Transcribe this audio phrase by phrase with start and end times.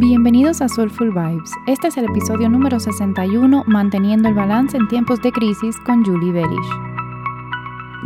[0.00, 1.50] Bienvenidos a Soulful Vibes.
[1.66, 6.30] Este es el episodio número 61, Manteniendo el balance en tiempos de crisis con Julie
[6.30, 6.70] Berish.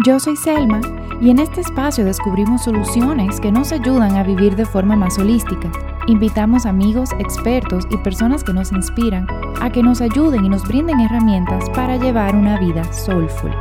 [0.06, 0.80] Yo soy Selma
[1.20, 5.70] y en este espacio descubrimos soluciones que nos ayudan a vivir de forma más holística.
[6.06, 9.26] Invitamos amigos, expertos y personas que nos inspiran
[9.60, 13.52] a que nos ayuden y nos brinden herramientas para llevar una vida soulful.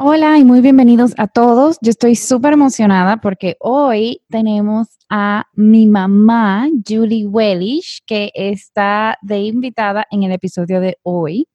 [0.00, 1.76] Hola y muy bienvenidos a todos.
[1.82, 9.40] Yo estoy súper emocionada porque hoy tenemos a mi mamá, Julie Wellish, que está de
[9.40, 11.48] invitada en el episodio de hoy.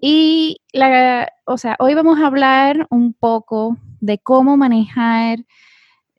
[0.00, 5.40] Y, la, o sea, hoy vamos a hablar un poco de cómo manejar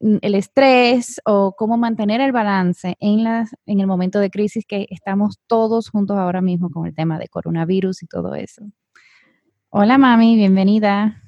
[0.01, 4.85] el estrés o cómo mantener el balance en, las, en el momento de crisis que
[4.89, 8.63] estamos todos juntos ahora mismo con el tema de coronavirus y todo eso.
[9.69, 11.23] Hola mami, bienvenida.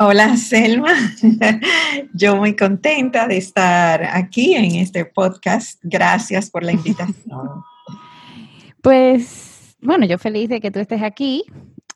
[0.00, 0.94] Hola Selma,
[2.14, 5.80] yo muy contenta de estar aquí en este podcast.
[5.82, 7.14] Gracias por la invitación.
[8.80, 11.42] Pues bueno, yo feliz de que tú estés aquí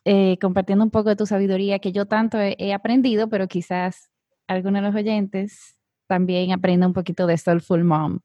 [0.05, 4.11] eh, compartiendo un poco de tu sabiduría que yo tanto he, aprendido, pero quizás
[4.48, 5.77] algunos de los oyentes
[6.09, 8.19] también aprendan un poquito de Soulful Mom.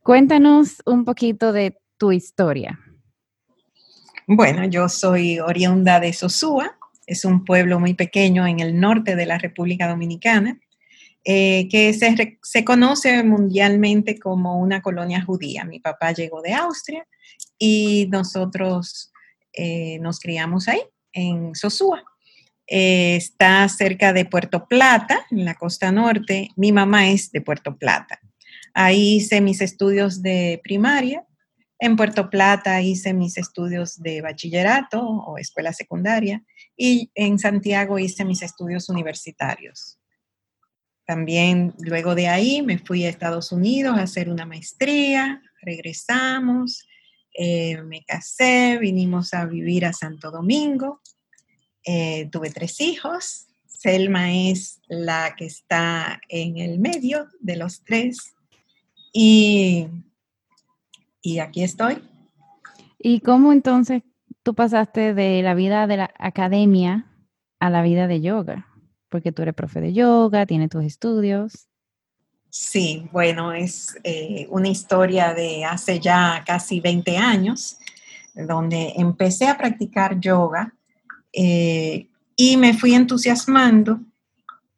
[0.00, 2.80] Cuéntanos un poquito de tu historia.
[4.26, 9.26] Bueno, yo soy oriunda de Sosúa, es un pueblo muy pequeño en el norte de
[9.26, 10.58] la República Dominicana,
[11.24, 15.64] eh, que se, conoce mundialmente como una colonia judía.
[15.64, 17.06] Mi papá llegó de Austria
[17.58, 19.10] y nosotros
[19.54, 22.04] eh, nos criamos ahí, en Sosúa.
[22.66, 26.50] Eh, está cerca de Puerto Plata, en la costa norte.
[26.56, 28.20] Mi mamá es de Puerto Plata.
[28.74, 31.24] Ahí hice mis estudios de primaria.
[31.78, 36.42] En Puerto Plata hice mis estudios de bachillerato o escuela secundaria
[36.76, 39.98] y en Santiago hice mis estudios universitarios.
[41.06, 46.86] También luego de ahí me fui a Estados Unidos a hacer una maestría, regresamos,
[47.34, 51.00] eh, me casé, vinimos a vivir a Santo Domingo,
[51.84, 58.34] eh, tuve tres hijos, Selma es la que está en el medio de los tres
[59.12, 59.88] y,
[61.20, 62.02] y aquí estoy.
[62.98, 64.02] ¿Y cómo entonces
[64.44, 67.06] tú pasaste de la vida de la academia
[67.58, 68.68] a la vida de yoga?
[69.08, 71.66] Porque tú eres profe de yoga, tienes tus estudios.
[72.50, 77.78] Sí, bueno, es eh, una historia de hace ya casi 20 años,
[78.34, 80.72] donde empecé a practicar yoga
[81.32, 84.00] eh, y me fui entusiasmando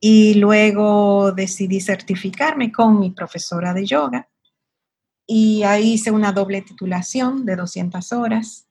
[0.00, 4.28] y luego decidí certificarme con mi profesora de yoga
[5.26, 8.65] y ahí hice una doble titulación de 200 horas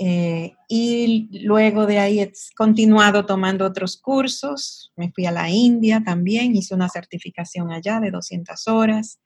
[0.00, 4.92] eh, y luego de ahí he continuado tomando otros cursos.
[4.96, 9.18] Me fui a la India también, hice una certificación allá de 200 horas.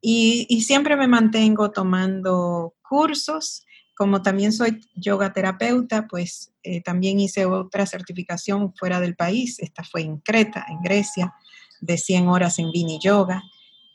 [0.00, 3.64] Y, siempre me mantengo tomando cursos.
[3.96, 9.58] Como también soy yoga terapeuta, pues eh, también hice otra certificación fuera del país.
[9.60, 11.34] Esta fue en Creta, en Grecia,
[11.80, 13.42] de 100 horas en Vini Yoga.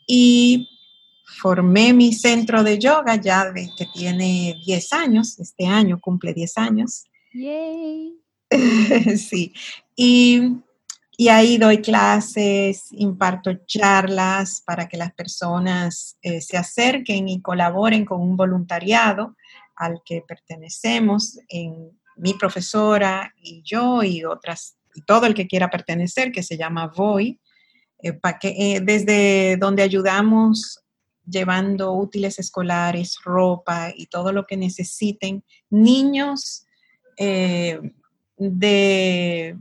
[0.06, 0.68] Y
[1.24, 6.58] formé mi centro de yoga ya de, que tiene 10 años, este año cumple 10
[6.58, 7.04] años.
[7.32, 8.14] Yay.
[9.16, 9.52] sí,
[9.96, 10.58] y,
[11.16, 18.04] y, ahí doy clases, imparto charlas para que las personas eh, se acerquen y colaboren
[18.04, 19.34] con un voluntariado
[19.74, 25.70] al que pertenecemos en mi profesora y yo y otras, y todo el que quiera
[25.70, 27.40] pertenecer, que se llama VOY,
[28.02, 30.83] eh, que, eh, desde donde ayudamos
[31.26, 36.66] llevando útiles escolares, ropa y todo lo que necesiten niños
[37.16, 37.80] eh,
[38.36, 39.56] de,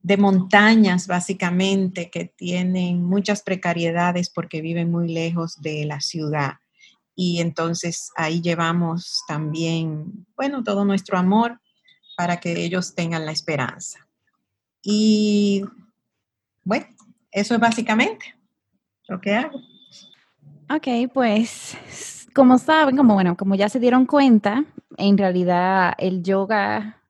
[0.00, 6.54] de montañas, básicamente, que tienen muchas precariedades porque viven muy lejos de la ciudad.
[7.14, 11.60] Y entonces ahí llevamos también, bueno, todo nuestro amor
[12.16, 14.06] para que ellos tengan la esperanza.
[14.82, 15.64] Y
[16.64, 16.86] bueno,
[17.30, 18.34] eso es básicamente
[19.08, 19.60] lo que hago.
[20.70, 21.76] Ok, pues
[22.34, 24.64] como saben, como bueno, como ya se dieron cuenta,
[24.96, 27.02] en realidad el yoga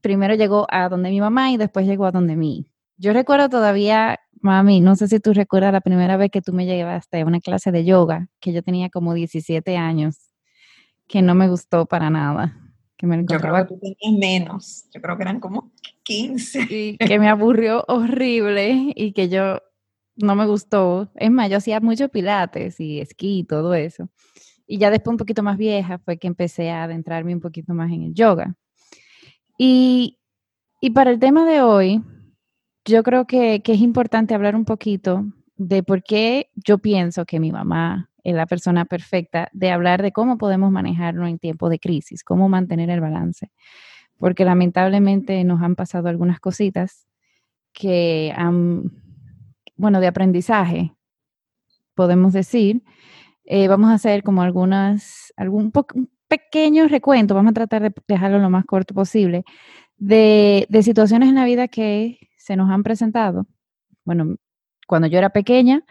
[0.00, 2.70] primero llegó a donde mi mamá y después llegó a donde mí.
[2.98, 6.66] Yo recuerdo todavía, mami, no sé si tú recuerdas la primera vez que tú me
[6.66, 10.30] llevaste a una clase de yoga, que yo tenía como 17 años,
[11.08, 12.56] que no me gustó para nada.
[12.96, 15.72] Que me Yo creo que tú tenías menos, yo creo que eran como
[16.04, 16.66] 15.
[16.70, 19.60] Y que me aburrió horrible y que yo
[20.16, 21.10] no me gustó.
[21.14, 24.08] Es más, yo hacía mucho pilates y esquí y todo eso.
[24.66, 27.90] Y ya después un poquito más vieja fue que empecé a adentrarme un poquito más
[27.92, 28.54] en el yoga.
[29.58, 30.18] Y,
[30.80, 32.02] y para el tema de hoy,
[32.84, 35.24] yo creo que, que, es importante hablar un poquito
[35.56, 40.12] de por qué yo pienso que mi mamá es la persona perfecta de hablar de
[40.12, 43.50] cómo podemos manejarlo en tiempos de crisis, cómo mantener el balance.
[44.18, 47.06] Porque lamentablemente nos han pasado algunas cositas
[47.72, 48.90] que han,
[49.76, 50.94] bueno, de aprendizaje,
[51.94, 52.82] podemos decir.
[53.44, 55.72] Eh, vamos a hacer como algunas, algún
[56.28, 59.44] pequeño recuento, vamos a tratar de dejarlo lo más corto posible,
[59.96, 63.46] de, de situaciones en la vida que se nos han presentado.
[64.04, 64.36] Bueno,
[64.86, 65.84] cuando yo era pequeña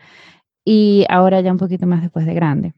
[0.65, 2.73] y ahora ya un poquito más después de grande.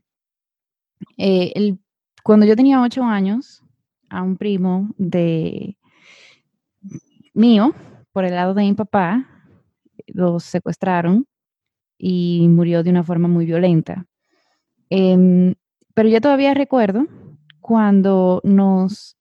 [1.18, 1.78] Eh,
[2.24, 3.64] cuando yo tenía ocho años,
[4.10, 5.78] a un primo de
[7.34, 7.74] mío,
[8.12, 9.37] por el lado de mi papá,
[10.08, 11.28] lo secuestraron
[11.98, 14.06] y murió de una forma muy violenta.
[14.90, 15.56] Em,
[15.94, 17.08] pero yo todavía recuerdo
[17.62, 19.18] cuando nos,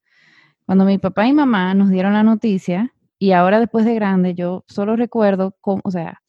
[0.65, 4.63] cuando mi papá y mamá nos dieron la noticia, y ahora después de grande, yo
[4.67, 6.21] solo recuerdo cómo, o sea,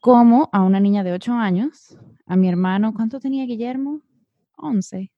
[0.00, 1.96] como a una niña de 8 años,
[2.26, 4.00] a mi hermano, ¿cuánto tenía Guillermo?
[4.56, 5.12] 11.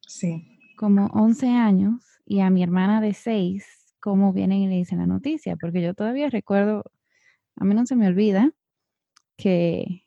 [0.00, 0.58] Sí.
[0.76, 5.06] Como 11 años, y a mi hermana de 6, cómo vienen y le dicen la
[5.06, 6.84] noticia, porque yo todavía recuerdo,
[7.60, 8.50] a mí no se me olvida
[9.36, 10.06] que,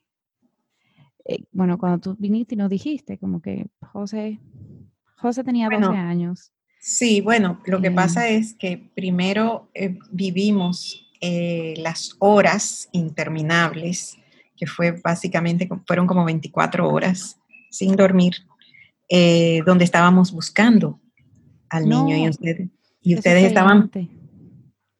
[1.24, 4.40] eh, bueno, cuando tú viniste y nos dijiste, como que José,
[5.16, 6.52] José tenía 12 años.
[6.80, 8.40] Sí, bueno, lo que pasa em.
[8.40, 14.18] es que primero eh, vivimos eh, las horas interminables,
[14.56, 17.38] que fue básicamente, fueron como 24 horas
[17.70, 18.34] sin dormir,
[19.08, 21.00] eh, donde estábamos buscando
[21.70, 22.68] al niño y ustedes,
[23.00, 23.90] y ustedes estaban,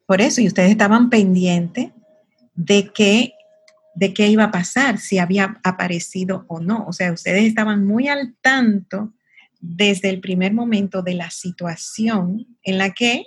[0.06, 1.90] por eso, y ustedes estaban pendientes
[2.54, 3.34] de qué,
[3.94, 6.84] de qué iba a pasar, si había aparecido o no.
[6.86, 9.14] O sea, ustedes estaban muy al tanto
[9.60, 13.24] desde el primer momento de la situación en la que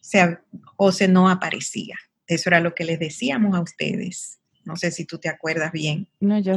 [0.00, 0.38] se,
[0.76, 1.96] José no aparecía.
[2.26, 4.40] Eso era lo que les decíamos a ustedes.
[4.64, 6.08] No sé si tú te acuerdas bien.
[6.20, 6.56] No, yo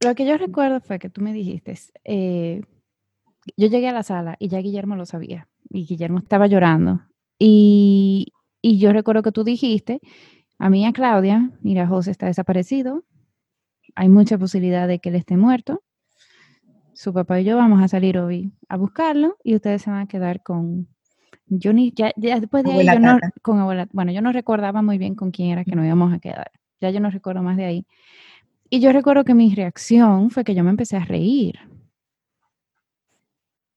[0.00, 2.62] lo que yo recuerdo fue que tú me dijiste, eh,
[3.56, 7.02] yo llegué a la sala y ya Guillermo lo sabía y Guillermo estaba llorando.
[7.38, 10.00] Y, y yo recuerdo que tú dijiste
[10.60, 13.02] a mí a Claudia, mira, José está desaparecido,
[13.94, 15.82] hay mucha posibilidad de que él esté muerto.
[16.92, 20.06] Su papá y yo vamos a salir hoy a buscarlo y ustedes se van a
[20.06, 20.86] quedar con
[21.46, 25.14] yo ni, ya, después de ahí, yo no, con bueno, yo no recordaba muy bien
[25.14, 26.52] con quién era que nos íbamos a quedar.
[26.80, 27.86] Ya yo no recuerdo más de ahí.
[28.68, 31.58] Y yo recuerdo que mi reacción fue que yo me empecé a reír.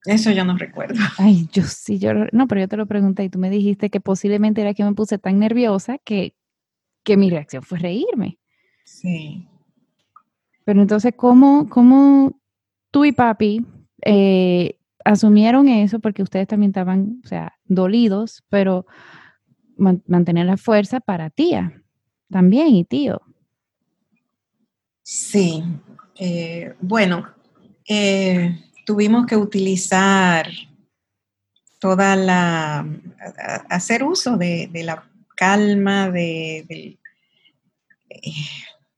[0.05, 0.95] Eso yo no recuerdo.
[1.17, 4.01] Ay, yo sí, yo no, pero yo te lo pregunté y tú me dijiste que
[4.01, 6.35] posiblemente era que me puse tan nerviosa que,
[7.03, 8.37] que mi reacción fue reírme.
[8.85, 9.47] Sí.
[10.65, 12.39] Pero entonces, ¿cómo, cómo
[12.91, 13.65] tú y papi
[14.05, 18.85] eh, asumieron eso porque ustedes también estaban, o sea, dolidos, pero
[19.75, 21.83] mantener la fuerza para tía
[22.29, 23.21] también y tío.
[25.01, 25.63] Sí,
[26.15, 27.27] eh, bueno,
[27.87, 30.47] eh, tuvimos que utilizar
[31.79, 32.87] toda la,
[33.69, 35.09] hacer uso de, la
[35.43, 36.97] calma, de, de
[38.09, 38.31] eh,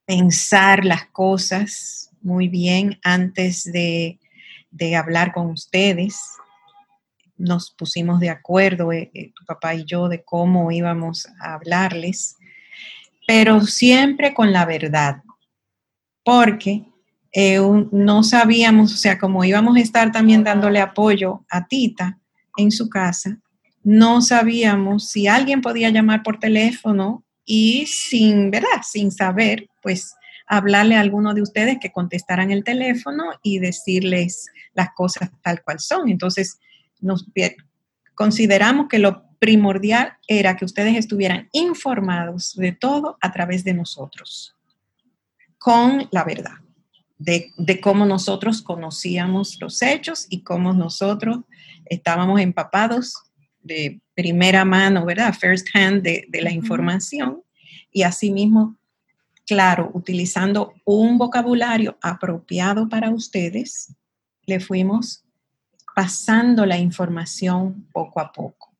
[0.04, 4.18] pensar las cosas muy bien antes de
[4.76, 6.20] de hablar con ustedes.
[7.38, 12.36] Nos pusimos de acuerdo, eh, eh, tu papá y yo, de cómo íbamos a hablarles,
[13.26, 15.22] pero siempre con la verdad,
[16.24, 16.84] porque
[17.32, 17.60] eh,
[17.90, 22.18] no sabíamos, o sea, como íbamos a estar también dándole apoyo a Tita
[22.56, 23.38] en su casa,
[23.86, 28.82] no sabíamos si alguien podía llamar por teléfono y sin, ¿verdad?
[28.82, 30.12] Sin saber, pues
[30.48, 35.78] hablarle a alguno de ustedes que contestaran el teléfono y decirles las cosas tal cual
[35.78, 36.08] son.
[36.08, 36.58] Entonces,
[37.00, 37.26] nos
[38.16, 44.56] consideramos que lo primordial era que ustedes estuvieran informados de todo a través de nosotros,
[45.58, 46.56] con la verdad,
[47.18, 51.44] de, cómo nosotros conocíamos los hechos y cómo nosotros
[51.84, 53.14] estábamos empapados
[53.66, 55.34] de primera mano, ¿verdad?
[55.34, 57.42] First hand de, de la información
[57.92, 58.76] y asimismo
[59.46, 63.94] claro, utilizando un vocabulario apropiado para ustedes,
[64.44, 65.24] le fuimos
[65.94, 68.74] pasando la información poco a poco.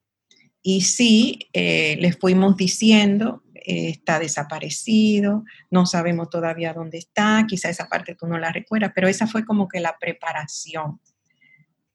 [0.62, 7.69] Y sí, eh, les fuimos diciendo, eh, está desaparecido, no sabemos todavía dónde está, quizá
[7.71, 11.00] esa parte tú no la recuerdas, pero esa fue como que la preparación.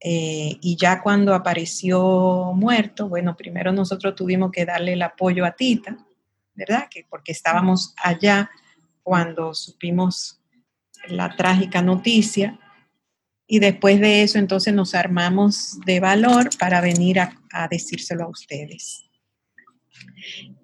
[0.03, 5.51] Eh, y ya cuando apareció muerto, bueno, primero nosotros tuvimos que darle el apoyo a
[5.51, 5.95] Tita,
[6.55, 6.87] ¿verdad?
[6.89, 8.49] Que porque estábamos allá
[9.03, 10.41] cuando supimos
[11.07, 12.59] la trágica noticia.
[13.45, 19.03] Y después de eso, entonces nos armamos de valor para venir a, decírselo a ustedes.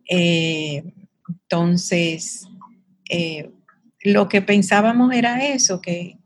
[0.10, 0.84] Eh,
[1.28, 2.48] entonces,
[3.10, 3.52] eh,
[4.02, 6.18] lo que pensábamos era eso, que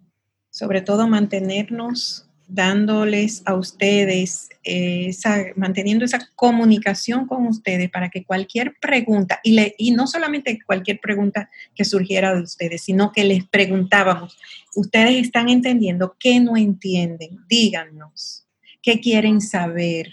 [0.49, 8.75] sobre todo mantenernos dándoles a ustedes, esa, manteniendo esa comunicación con ustedes para que cualquier
[8.81, 13.45] pregunta, y, le, y no solamente cualquier pregunta que surgiera de ustedes, sino que les
[13.47, 14.37] preguntábamos,
[14.75, 17.39] ustedes están entendiendo, ¿qué no entienden?
[17.47, 18.45] Díganos,
[18.81, 20.11] ¿qué quieren saber?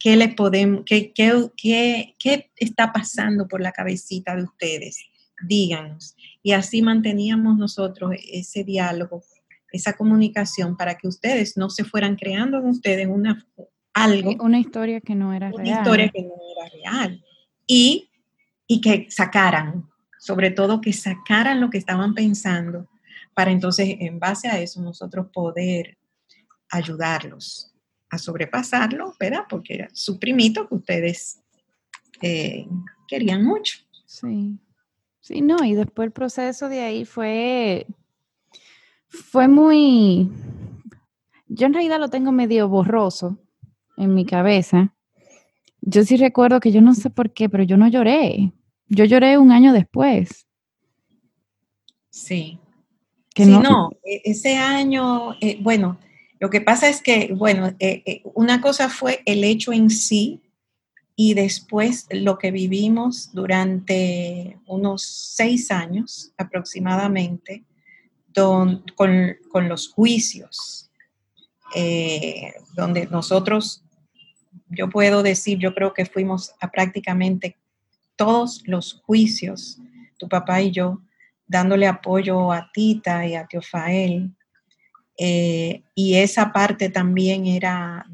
[0.00, 4.98] ¿Qué, les podemos, qué, qué, qué, qué está pasando por la cabecita de ustedes?
[5.46, 6.16] Díganos.
[6.42, 9.22] Y así manteníamos nosotros ese diálogo
[9.72, 13.44] esa comunicación para que ustedes no se fueran creando en ustedes una
[13.94, 14.34] algo.
[14.40, 15.60] Una historia que no era real.
[15.60, 17.24] Una historia que no era real.
[17.66, 18.10] Y,
[18.66, 19.88] y que sacaran,
[20.18, 22.88] sobre todo que sacaran lo que estaban pensando,
[23.34, 25.96] para entonces, en base a eso, nosotros poder
[26.70, 27.72] ayudarlos
[28.10, 29.44] a sobrepasarlo, ¿verdad?
[29.48, 31.40] Porque era su primito que ustedes
[32.20, 32.66] eh,
[33.08, 33.78] querían mucho.
[34.04, 34.58] Sí.
[35.20, 37.86] Sí, no, y después el proceso de ahí fue
[39.12, 40.30] fue muy,
[41.46, 43.38] yo en realidad lo tengo medio borroso
[43.96, 44.94] en mi cabeza.
[45.82, 48.52] Yo sí recuerdo que yo no sé por qué, pero yo no lloré.
[48.88, 50.46] Yo lloré un año después.
[52.10, 52.58] Sí.
[53.34, 55.98] Que no, e, ese año, eh, bueno,
[56.38, 60.40] lo que pasa es que, bueno, eh, eh, una cosa fue el hecho en sí
[61.16, 67.64] y después lo que vivimos durante unos seis años aproximadamente,
[68.34, 70.90] con, los juicios,
[71.74, 73.82] eh, donde nosotros,
[74.68, 77.56] yo puedo decir, yo creo que fuimos a prácticamente
[78.16, 79.78] todos los juicios,
[80.18, 81.00] tu papá y yo,
[81.46, 84.30] dándole apoyo a Tita y a Teofael.
[85.18, 88.06] Eh, y esa parte también era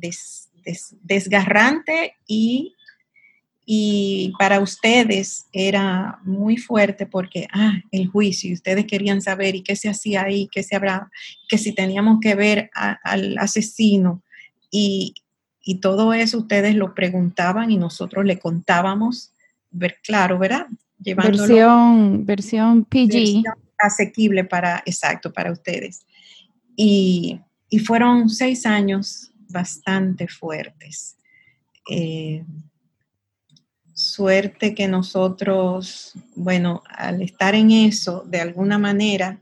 [1.03, 2.75] desgarrante y
[3.71, 9.77] y para ustedes era muy fuerte porque, ah, el juicio, ustedes querían saber y qué
[9.77, 11.11] se hacía ahí, qué se habrá,
[11.51, 14.23] que si teníamos que ver al asesino
[14.71, 15.15] y,
[15.83, 19.35] todo eso ustedes lo preguntaban y nosotros le contábamos,
[19.71, 20.67] ver, claro, ¿verdad?
[20.97, 23.43] versión, versión PG.
[23.77, 26.07] asequible para, exacto, para ustedes.
[26.75, 27.39] Y,
[27.85, 31.19] fueron seis años bastante fuertes.
[31.91, 32.43] Eh,
[34.19, 39.41] suerte que nosotros, bueno, al estar en eso, de alguna manera,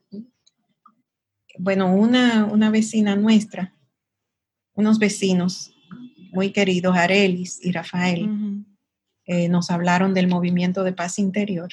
[1.58, 3.72] bueno, una, una vecina nuestra,
[4.74, 5.72] unos vecinos
[6.30, 8.28] muy queridos, Arelis y Rafael,
[9.24, 11.70] eh, nos hablaron del movimiento de paz interior.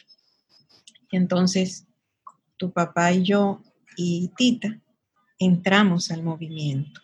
[1.11, 1.85] Y entonces,
[2.55, 3.61] tu papá y yo
[3.97, 4.79] y Tita
[5.39, 7.01] entramos al movimiento.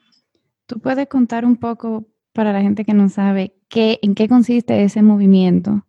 [0.66, 4.84] ¿Tú puedes contar un poco para la gente que no sabe qué, en qué consiste
[4.84, 5.86] ese movimiento.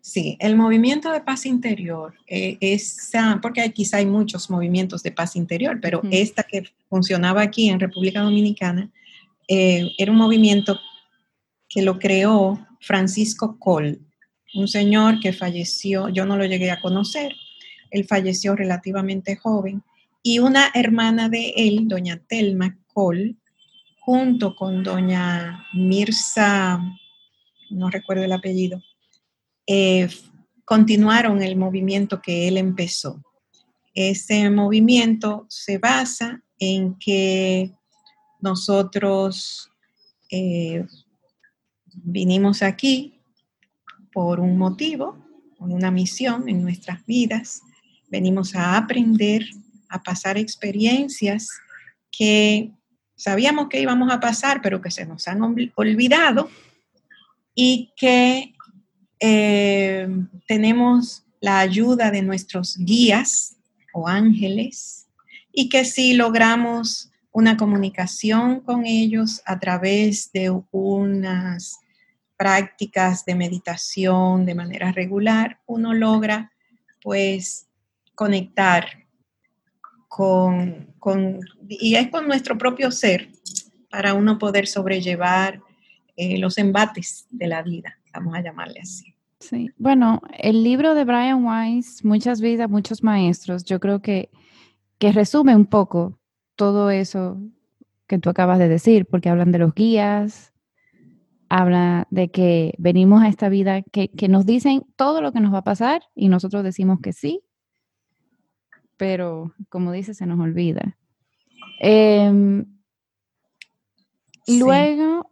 [0.00, 3.10] Sí, el movimiento de paz interior eh, es,
[3.42, 8.20] porque quizá hay muchos movimientos de paz interior, pero esta que funcionaba aquí en República
[8.20, 8.88] Dominicana
[9.48, 10.78] eh, era un movimiento
[11.68, 13.98] que lo creó Francisco Cole,
[14.54, 17.34] un señor que falleció, yo no lo llegué a conocer,
[17.90, 19.82] él falleció relativamente joven,
[20.22, 23.36] y una hermana de él, doña Telma Cole,
[24.00, 26.80] junto con doña Mirza,
[27.70, 28.80] no recuerdo el apellido,
[29.66, 30.08] eh,
[30.64, 33.22] continuaron el movimiento que él empezó.
[33.94, 37.72] Ese movimiento se basa en que
[38.40, 39.70] nosotros
[40.30, 40.84] eh,
[41.94, 43.20] vinimos aquí
[44.12, 45.16] por un motivo,
[45.58, 47.62] una misión en nuestras vidas.
[48.08, 49.46] Venimos a aprender,
[49.88, 51.48] a pasar experiencias
[52.10, 52.72] que
[53.16, 56.50] sabíamos que íbamos a pasar, pero que se nos han olvidado
[57.54, 58.54] y que
[59.20, 60.08] eh,
[60.46, 63.56] tenemos la ayuda de nuestros guías
[63.92, 65.06] o ángeles
[65.52, 71.78] y que si logramos una comunicación con ellos a través de unas
[72.36, 76.52] prácticas de meditación de manera regular, uno logra
[77.02, 77.66] pues
[78.14, 79.06] conectar
[80.08, 80.94] con,
[81.68, 83.30] y es con nuestro propio ser
[83.90, 85.60] para uno poder sobrellevar
[86.16, 89.14] eh, los embates de la vida, vamos a llamarle así.
[89.40, 94.30] Sí, bueno, el libro de Brian Weiss, Muchas vidas, muchos maestros, yo creo que,
[94.98, 96.18] que resume un poco
[96.56, 97.38] todo eso
[98.06, 100.52] que tú acabas de decir, porque hablan de los guías,
[101.48, 105.52] habla de que venimos a esta vida, que, que, nos dicen todo lo que nos
[105.52, 107.42] va a pasar y nosotros decimos que sí,
[108.96, 110.96] pero como dice, se nos olvida.
[111.80, 112.64] Em,
[114.46, 115.30] luego.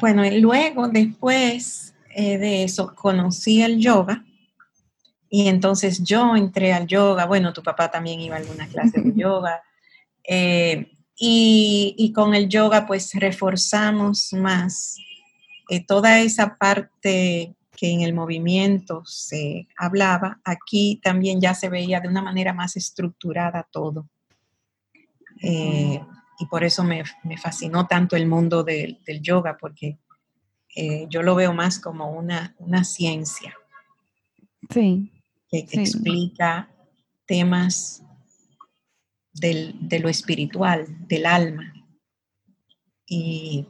[0.00, 4.24] Bueno, luego, después eh, de eso, conocí el yoga
[5.28, 9.12] Y entonces yo entré al yoga, bueno, tu papá también iba a alguna clase de
[9.16, 9.62] yoga.
[10.24, 10.92] Eh,
[11.24, 14.96] y, con el yoga pues reforzamos más
[15.68, 22.00] eh, toda esa parte que en el movimiento se hablaba, aquí también ya se veía
[22.00, 24.08] de una manera más estructurada todo.
[25.42, 26.00] Eh,
[26.38, 27.04] y por eso me,
[27.40, 29.98] fascinó tanto el mundo del, yoga, porque
[30.74, 33.54] eh, yo lo veo más como una, ciencia.
[34.70, 35.10] Sí.
[35.50, 36.70] Que, explica
[37.26, 38.02] temas
[39.34, 41.72] de lo espiritual, del alma.
[43.06, 43.66] Y,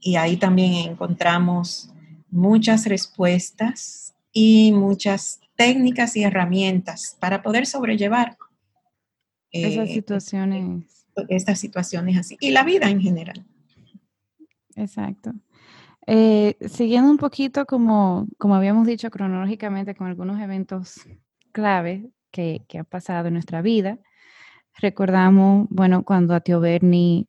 [0.00, 1.90] y ahí también encontramos
[2.30, 8.36] muchas respuestas y muchas técnicas y herramientas para poder sobrellevar
[9.50, 11.06] esas eh, situaciones.
[11.28, 12.36] Estas situaciones así.
[12.40, 13.44] Y la vida en general.
[14.76, 15.32] Exacto.
[16.10, 21.06] Eh, siguiendo un poquito como, como habíamos dicho cronológicamente con algunos eventos
[21.52, 23.98] clave que, que han pasado en nuestra vida,
[24.78, 27.26] recordamos, bueno, cuando a Tío Bernie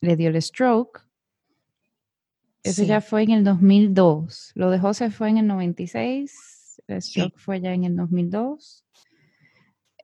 [0.00, 1.06] le dio el stroke,
[2.64, 4.50] eso ya fue en el 2002.
[4.56, 6.82] Lo de José fue en el 96.
[6.88, 8.84] El stroke fue ya en el 2002.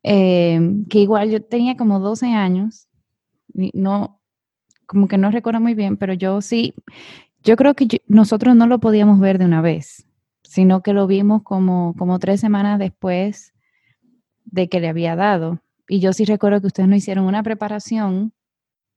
[0.04, 2.86] Em, que igual yo tenía como 12 años.
[3.52, 4.20] No,
[4.86, 6.74] como que no recuerdo muy bien, pero yo sí,
[7.44, 10.06] yo creo que nosotros no lo podíamos ver de una vez,
[10.42, 13.52] sino que lo vimos como, como tres semanas después
[14.44, 15.60] de que le había dado.
[15.86, 18.32] Y yo sí recuerdo que ustedes nos hicieron una preparación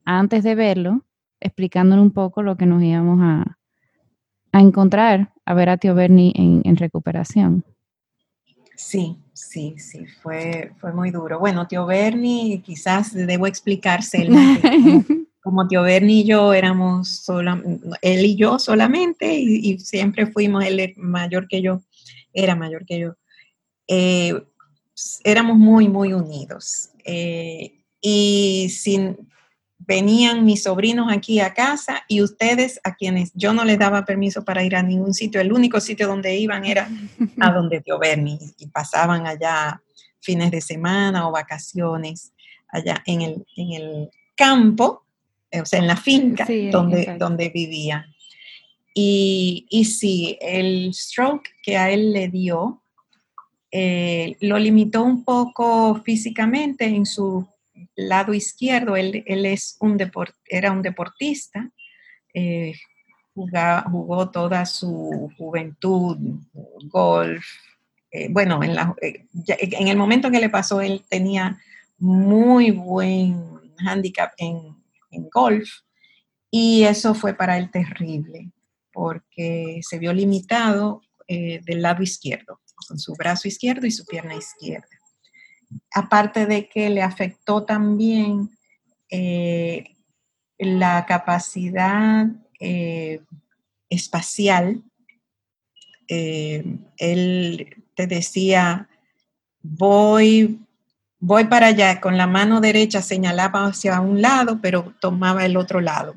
[0.06, 1.04] antes de verlo
[1.40, 3.58] explicándonos un poco lo que nos íbamos a,
[4.54, 7.64] encontrar, a ver a Tío Bernie en, recuperación.
[8.76, 11.38] Sí, sí, sí, fue, fue muy duro.
[11.38, 14.34] Bueno, Tío Bernie, quizás debo explicarse el
[15.48, 17.26] como Tío Bernie y yo éramos
[18.02, 21.82] él y yo solamente, y, siempre fuimos, él mayor que yo,
[22.34, 23.16] era mayor que yo.
[23.88, 24.34] Eh,
[25.24, 26.90] éramos muy, muy unidos.
[27.06, 29.18] Eh, y sin,
[29.80, 34.44] venían mis sobrinos aquí a casa y ustedes a quienes yo no les daba permiso
[34.44, 36.90] para ir a ningún sitio, el único sitio donde iban era
[37.40, 39.82] a donde Tío Bernie y pasaban allá
[40.20, 42.34] fines de semana o vacaciones
[42.68, 45.07] allá en el, en el campo,
[45.52, 48.08] o sea, en la finca donde, donde vivía.
[48.94, 52.82] Y, y sí, el stroke que a él le dio
[53.72, 57.48] eh, lo limitó un poco físicamente en su
[57.96, 59.98] lado izquierdo, él, es un
[60.48, 61.70] era un deportista,
[62.34, 62.74] eh,
[63.34, 66.18] jugó toda su juventud,
[66.84, 67.46] golf.
[68.10, 71.60] Eh, bueno, en, eh, en, el momento que le pasó, él tenía
[72.00, 73.44] muy buen
[73.78, 74.77] handicap en,
[75.32, 75.70] golf
[76.52, 78.52] y eso fue para él terrible
[78.92, 84.88] porque se vio limitado del lado izquierdo, con su brazo izquierdo y su pierna izquierda.
[85.94, 88.50] Aparte de que le afectó también
[89.10, 89.96] eh,
[90.58, 92.28] la capacidad
[92.60, 93.22] eh,
[93.90, 94.84] espacial,
[96.08, 96.64] eh,
[96.98, 98.90] él te decía,
[99.62, 100.60] voy,
[101.20, 105.82] voy para allá, con la mano derecha señalaba hacia un lado, pero tomaba el otro
[105.82, 106.14] lado.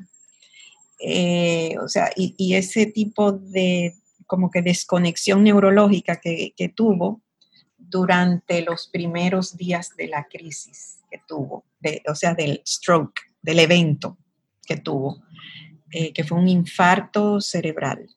[0.99, 3.95] o sea, y, ese tipo de
[4.27, 7.21] como que desconexión neurológica que tuvo,
[7.91, 11.65] durante los primeros días de la crisis que tuvo,
[12.07, 14.17] o sea, del stroke, del evento
[14.65, 15.21] que tuvo,
[15.91, 18.09] eh, que fue un infarto cerebral.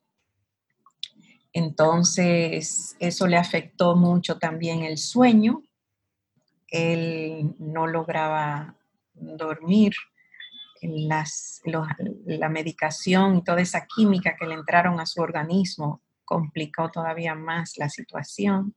[1.53, 5.63] Entonces, eso le afectó mucho también el sueño.
[6.75, 8.75] Él no lograba
[9.15, 9.93] dormir.
[10.83, 17.79] La medicación y toda esa química que le entraron a su organismo complicó todavía más
[17.79, 18.75] la situación.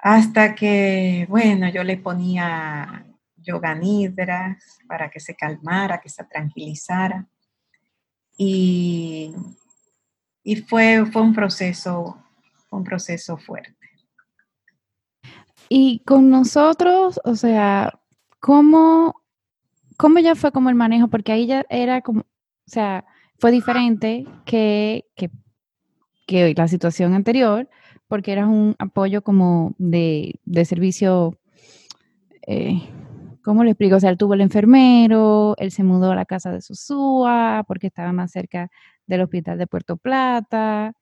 [0.00, 7.28] Hasta que, bueno, yo le ponía yoga nidras para que se calmara, que se tranquilizara.
[8.36, 9.34] Y,
[10.42, 12.20] y fue, fue un proceso,
[12.70, 13.77] un proceso fuerte.
[15.68, 18.00] Y con nosotros, o sea,
[18.40, 19.16] ¿cómo,
[19.96, 21.08] cómo ya fue como el manejo?
[21.08, 22.24] Porque ahí ya era como, o
[22.66, 23.04] sea,
[23.38, 25.30] fue diferente que, que,
[26.26, 27.68] que la situación anterior,
[28.08, 31.38] porque era un apoyo como de, servicio,
[32.46, 32.82] eh,
[33.44, 33.96] ¿cómo le explico?
[33.96, 37.88] O sea, él tuvo el enfermero, él se mudó a la casa de Susúa porque
[37.88, 38.70] estaba más cerca
[39.06, 40.94] del hospital de Puerto Plata.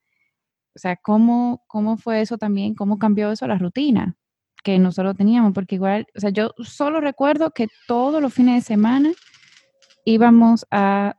[0.75, 2.75] O sea, ¿cómo, cómo fue eso también?
[2.75, 4.17] ¿Cómo cambió eso la rutina
[4.63, 5.53] que nosotros teníamos?
[5.53, 9.11] Porque igual, o sea, yo solo recuerdo que todos los fines de semana
[10.05, 11.17] íbamos a,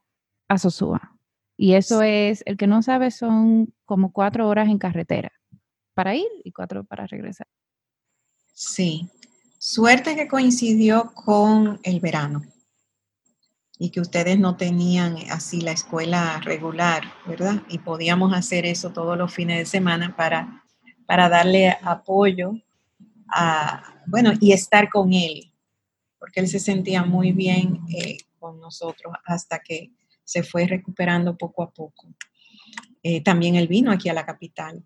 [0.48, 1.18] a Sosúa.
[1.56, 5.32] Y eso es, el que no sabe, son como cuatro horas en carretera
[5.94, 7.48] para ir y cuatro para regresar.
[8.52, 9.10] Sí,
[9.58, 12.42] suerte que coincidió con el verano
[13.78, 17.62] y que ustedes no tenían así la escuela regular, ¿verdad?
[17.68, 20.64] Y podíamos hacer eso todos los fines de semana para,
[21.06, 22.54] para darle apoyo
[23.32, 25.52] a, bueno, y estar con él,
[26.18, 29.90] porque él se sentía muy bien eh, con nosotros hasta que
[30.24, 32.08] se fue recuperando poco a poco.
[33.02, 34.84] Eh, también él vino aquí a la capital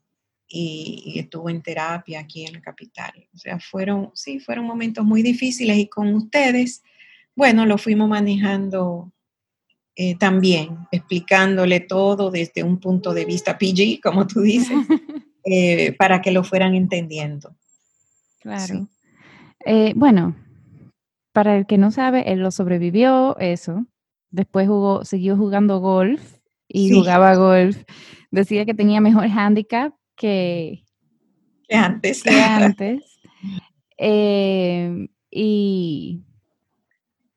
[0.48, 3.12] y, estuvo en terapia aquí en la capital.
[3.34, 6.82] O sea, fueron, sí, fueron momentos muy difíciles y con ustedes,
[7.34, 9.12] bueno, lo fuimos manejando
[9.96, 14.78] eh, también, explicándole todo desde un punto de vista PG, como tú dices,
[15.44, 17.56] eh, para que lo fueran entendiendo.
[18.42, 18.88] Claro.
[19.94, 20.36] bueno,
[21.32, 23.86] para el que no sabe, él lo sobrevivió, eso.
[24.30, 27.82] Después jugó, siguió jugando golf y jugaba golf.
[28.30, 30.84] Decía que tenía mejor handicap que,
[31.70, 32.26] antes.
[32.26, 33.18] antes.
[33.98, 36.22] Eh, y,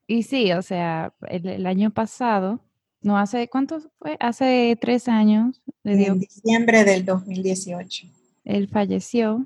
[0.07, 2.59] y sí, o sea, el, año pasado,
[3.01, 4.17] no hace, ¿cuánto fue?
[4.19, 5.61] Hace tres años.
[5.83, 8.07] en diciembre del 2018.
[8.43, 9.45] Él falleció,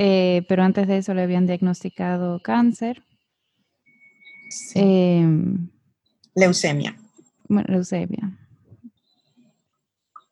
[0.00, 3.02] eh, pero antes de eso le habían diagnosticado cáncer.
[4.76, 5.68] Em,
[6.36, 6.96] leucemia.
[7.48, 8.38] leucemia.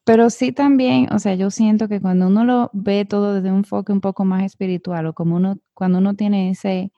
[0.05, 3.59] Pero sí también, o sea, yo siento que cuando uno lo ve todo desde un
[3.59, 6.93] enfoque un poco más espiritual, o como uno, cuando uno tiene ese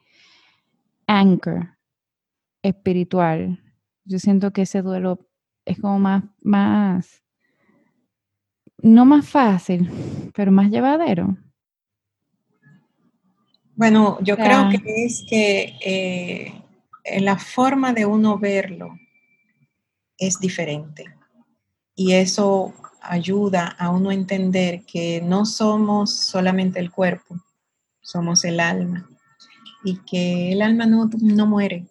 [1.06, 1.78] anchor
[2.62, 3.62] espiritual,
[4.04, 5.26] yo siento que ese duelo
[5.64, 7.22] es como más, más,
[8.82, 9.90] no más fácil,
[10.34, 11.34] pero más llevadero.
[13.78, 18.98] Bueno, yo creo que es que eh, la forma de uno verlo
[20.18, 21.04] es diferente.
[21.94, 27.40] Y eso ayuda a uno a entender que no somos solamente el cuerpo,
[28.00, 29.08] somos el alma.
[29.84, 31.86] Y que el alma no, no muere,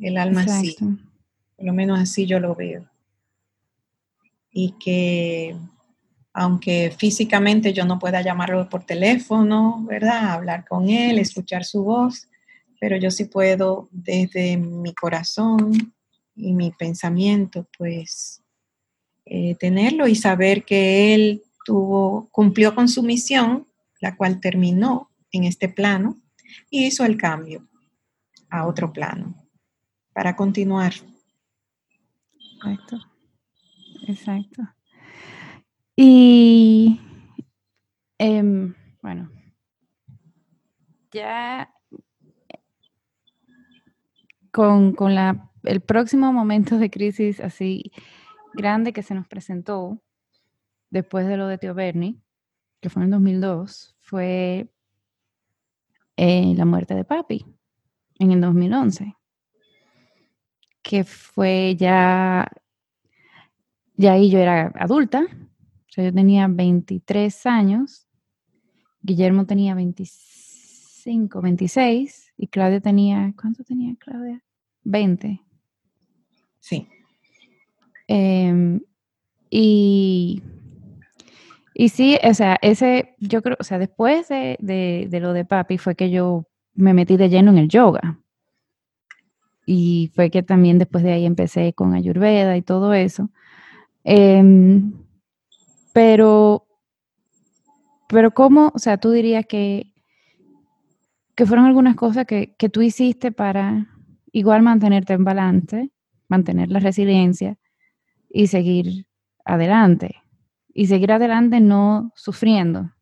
[0.00, 0.74] el alma sí.
[0.76, 2.84] Por lo menos así yo lo veo.
[4.50, 5.56] Y que
[6.34, 10.30] aunque físicamente yo no pueda llamarlo por teléfono, ¿verdad?
[10.30, 12.28] Hablar con él, escuchar su voz,
[12.80, 15.94] pero yo sí puedo desde mi corazón
[16.34, 18.42] y mi pensamiento, pues,
[19.26, 23.66] eh, tenerlo y saber que él tuvo, cumplió con su misión,
[24.00, 26.16] la cual terminó en este plano,
[26.70, 27.68] y hizo el cambio
[28.50, 29.34] a otro plano
[30.12, 30.92] para continuar.
[32.56, 32.98] Exacto.
[34.06, 34.62] Exacto.
[36.04, 36.98] Y
[38.18, 39.30] em, bueno,
[41.12, 41.72] ya
[44.50, 47.92] con, la, el próximo momento de crisis así
[48.52, 50.02] grande que se nos presentó
[50.90, 52.20] después de lo de Teo Bernie,
[52.80, 54.72] que fue en 2002, fue
[56.16, 57.46] eh, la muerte de papi
[58.18, 59.14] en el 2011,
[60.82, 62.50] que fue ya,
[63.94, 65.28] ya ahí yo era adulta,
[65.92, 68.08] o sea, yo tenía 23 años,
[69.02, 74.42] Guillermo tenía 25, 26, y Claudia tenía, ¿cuánto tenía Claudia?
[74.84, 75.42] 20.
[76.60, 76.88] Sí.
[78.06, 78.80] Em,
[79.50, 80.42] y,
[81.74, 85.76] y sí, o sea, ese, yo creo, o sea, después de, de, lo de papi
[85.76, 88.18] fue que yo me metí de lleno en el yoga.
[89.66, 93.28] Y fue que también después de ahí empecé con Ayurveda y todo eso.
[94.04, 95.02] Em,
[95.92, 96.66] pero,
[98.08, 99.92] pero ¿cómo, o sea, tú dirías que
[101.34, 103.88] que fueron algunas cosas que, que tú hiciste para
[104.32, 105.90] igual mantenerte en balance,
[106.28, 107.58] mantener la resiliencia
[108.28, 109.06] y seguir
[109.44, 110.16] adelante.
[110.74, 112.92] Y seguir adelante no sufriendo,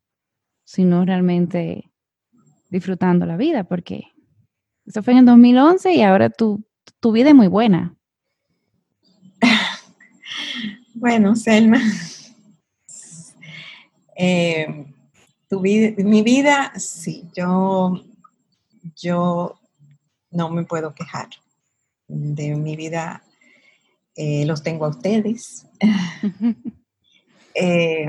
[0.65, 1.89] sino realmente
[2.69, 4.03] disfrutando la vida, porque
[4.85, 6.65] eso fue en el 2011 y ahora tu,
[6.99, 7.95] tu vida es muy buena.
[10.93, 11.79] Bueno, Selma,
[14.21, 14.85] eh,
[15.49, 18.03] tu vida, mi vida, sí, yo
[18.95, 19.59] yo
[20.29, 21.29] no me puedo quejar
[22.07, 23.23] de mi vida.
[24.15, 25.67] Eh, los tengo a ustedes.
[27.53, 28.07] Eh,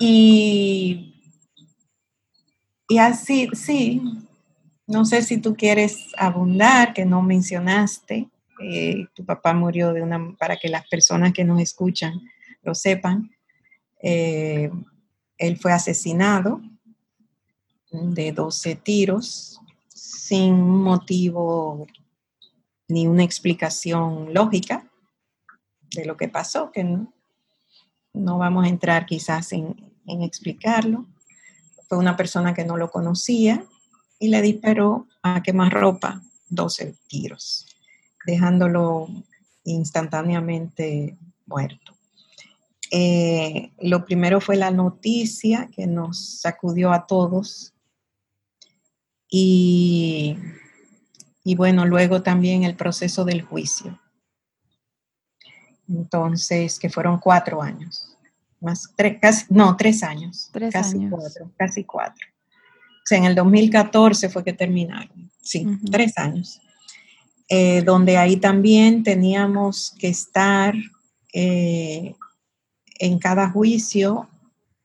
[0.00, 1.14] y,
[2.88, 4.02] y así, sí,
[4.84, 8.28] no sé si tú quieres abundar, que no mencionaste.
[8.60, 12.20] Eh, tu papá murió de una, para que las personas que nos escuchan
[12.64, 13.30] lo sepan.
[14.00, 16.60] Él fue asesinado
[17.90, 21.86] de 12 tiros sin motivo
[22.88, 24.88] ni una explicación lógica
[25.90, 29.74] de lo que pasó, que no, vamos a entrar quizás en,
[30.06, 31.06] explicarlo.
[31.88, 33.64] fue una persona que no lo conocía
[34.18, 37.66] y le disparó a quemarropa 12 tiros,
[38.24, 39.08] dejándolo
[39.64, 41.95] instantáneamente muerto.
[42.90, 47.74] Eh, lo primero fue la noticia que nos sacudió a todos
[49.28, 50.36] y,
[51.42, 54.00] y bueno, luego también el proceso del juicio.
[55.88, 58.16] Entonces, que fueron cuatro años,
[58.60, 62.26] más tres, casi, no, tres años, casi cuatro, casi cuatro.
[62.98, 66.60] O sea, en el 2014 fue que terminaron, sí, tres años.
[67.48, 70.74] Eh, donde ahí también teníamos que estar
[71.32, 72.16] eh,
[72.98, 74.28] en cada juicio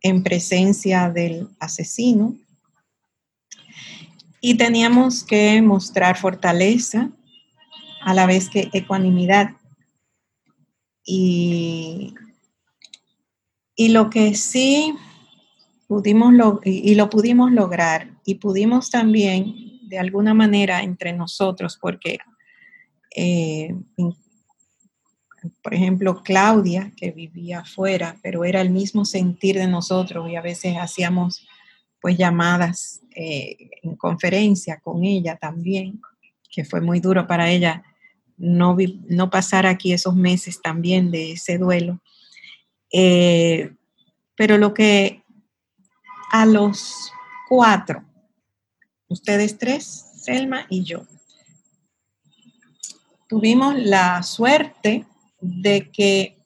[0.01, 2.35] en presencia del asesino
[4.41, 7.11] y teníamos que mostrar fortaleza
[8.03, 9.51] a la vez que ecuanimidad.
[11.05, 12.15] Y,
[13.75, 14.95] y lo que sí
[15.87, 22.17] pudimos lo, y lo pudimos lograr y pudimos también de alguna manera entre nosotros, porque
[23.15, 23.75] eh,
[25.61, 30.41] por ejemplo, Claudia, que vivía afuera, pero era el mismo sentir de nosotros y a
[30.41, 31.47] veces hacíamos
[31.99, 36.01] pues llamadas eh, en conferencia con ella también,
[36.49, 37.83] que fue muy duro para ella
[38.37, 38.75] no,
[39.07, 42.01] no pasar aquí esos meses también de ese duelo.
[42.91, 43.73] Eh,
[44.35, 45.23] pero lo que
[46.31, 47.11] a los
[47.47, 48.03] cuatro,
[49.07, 51.05] ustedes tres, Selma y yo,
[53.27, 55.05] tuvimos la suerte
[55.41, 56.37] de que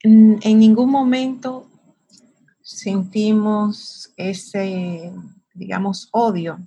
[0.00, 1.70] en, ningún momento
[2.60, 5.12] sentimos ese,
[5.54, 6.58] digamos, odio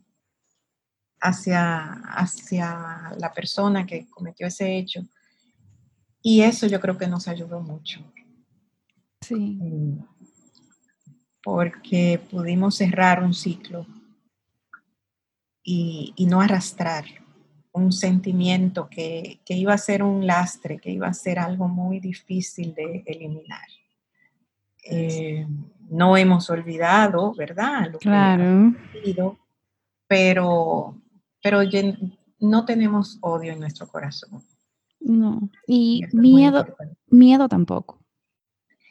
[1.21, 5.05] hacia, hacia la persona que cometió ese hecho.
[6.23, 7.99] Y eso yo creo que nos ayudó mucho.
[9.21, 9.35] Sí.
[9.35, 10.05] Mm.
[11.43, 13.85] Porque pudimos cerrar un ciclo
[15.63, 17.05] y, y no arrastrar
[17.73, 22.73] un sentimiento que, iba a ser un lastre, que iba a ser algo muy difícil
[22.73, 23.67] de eliminar.
[24.83, 25.45] Eh,
[25.89, 27.91] no hemos olvidado, ¿verdad?
[27.91, 28.73] Lo claro.
[30.07, 31.01] pero,
[31.41, 31.61] pero
[32.39, 34.43] no tenemos odio en nuestro corazón.
[34.99, 36.65] No, y miedo,
[37.07, 37.99] miedo tampoco.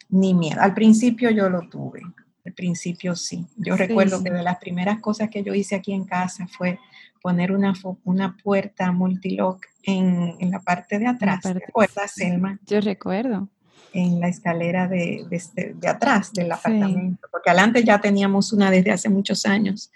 [0.09, 0.61] Ni miedo.
[0.61, 2.03] Al principio yo lo tuve,
[2.45, 3.45] al principio sí.
[3.57, 6.79] Yo recuerdo que de las primeras cosas que yo hice aquí en casa fue
[7.27, 7.73] poner una,
[8.05, 11.41] una puerta multilock en, en la parte de atrás.
[11.43, 12.61] ¿Te Selma?
[12.65, 13.49] Yo recuerdo.
[13.93, 18.71] En la escalera de, de, este, de atrás del apartamento, porque adelante ya teníamos una
[18.71, 19.91] desde hace muchos años.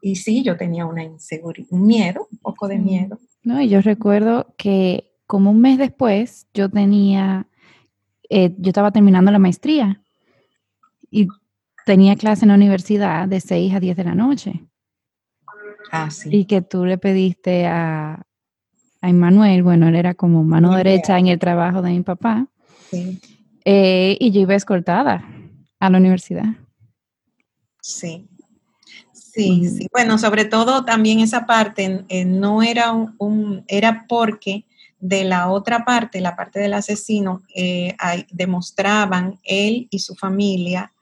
[0.00, 3.18] Y sí, yo tenía una inseguridad, un miedo, un poco de miedo.
[3.42, 7.48] No, y yo recuerdo que como un mes después yo tenía,
[8.30, 10.00] eh, yo estaba terminando la maestría
[11.10, 11.26] y
[11.84, 14.62] tenía clase en la universidad de 6 a 10 de la noche.
[15.92, 18.26] Ah, y que tú le pediste a,
[19.00, 22.46] a Emmanuel, bueno, él era como mano derecha en el trabajo de mi papá.
[23.64, 25.24] Eh, y yo iba escoltada
[25.80, 26.46] a la universidad.
[27.80, 28.28] Sí.
[29.12, 29.86] Sí, sí.
[29.92, 34.64] Bueno, sobre todo también esa parte eh, no era un, era porque
[34.98, 37.94] de la otra parte, la parte del asesino, eh,
[38.30, 40.92] demostraban él y su familia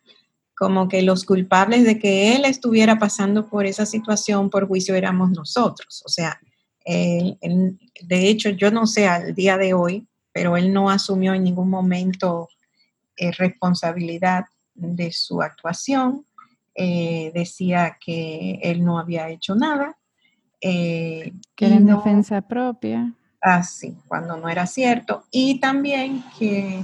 [0.56, 5.30] como que los culpables de que él estuviera pasando por esa situación por juicio éramos
[5.30, 6.02] nosotros.
[6.06, 6.38] O sea,
[6.86, 11.70] de hecho, yo no sé al día de hoy, pero él no asumió en ningún
[11.70, 12.48] momento
[13.16, 16.26] eh, responsabilidad de su actuación.
[16.74, 19.96] Eh, decía que él no había hecho nada.
[20.60, 23.12] Eh, que era en defensa propia.
[23.40, 25.24] Ah, sí, cuando no era cierto.
[25.30, 26.82] Y también que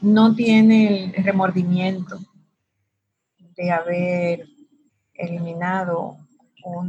[0.00, 2.18] no tiene el remordimiento
[3.58, 4.48] de haber
[5.14, 6.16] eliminado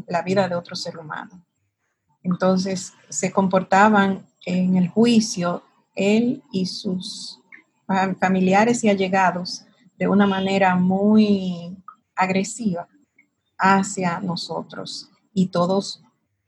[0.08, 1.43] la vida de otro ser humano.
[2.21, 5.63] Entonces se comportaban en el juicio
[5.95, 7.39] él y sus
[8.19, 9.65] familiares y allegados
[9.97, 11.75] de una manera muy
[12.15, 12.88] agresiva
[13.58, 16.03] hacia nosotros y todos,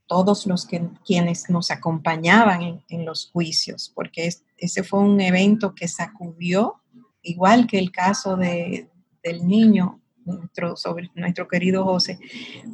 [0.06, 5.88] todos los que, quienes nos acompañaban en, los juicios, porque ese fue un evento que
[5.88, 6.80] sacudió,
[7.22, 8.88] igual que el caso de,
[9.22, 12.18] del niño nuestro, sobre nuestro querido José,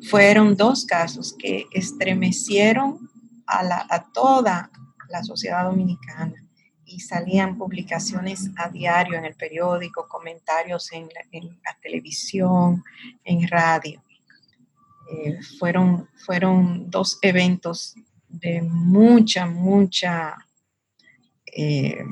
[0.09, 3.09] fueron dos casos que estremecieron
[3.47, 4.71] a, la, a toda
[5.09, 6.35] la sociedad dominicana
[6.89, 12.83] y salían publicaciones a diario en el periódico, comentarios en la, televisión,
[13.25, 14.03] en radio.
[15.11, 17.95] Eh, fueron, fueron dos eventos
[18.29, 20.37] de mucha, mucha,
[21.47, 22.05] eh,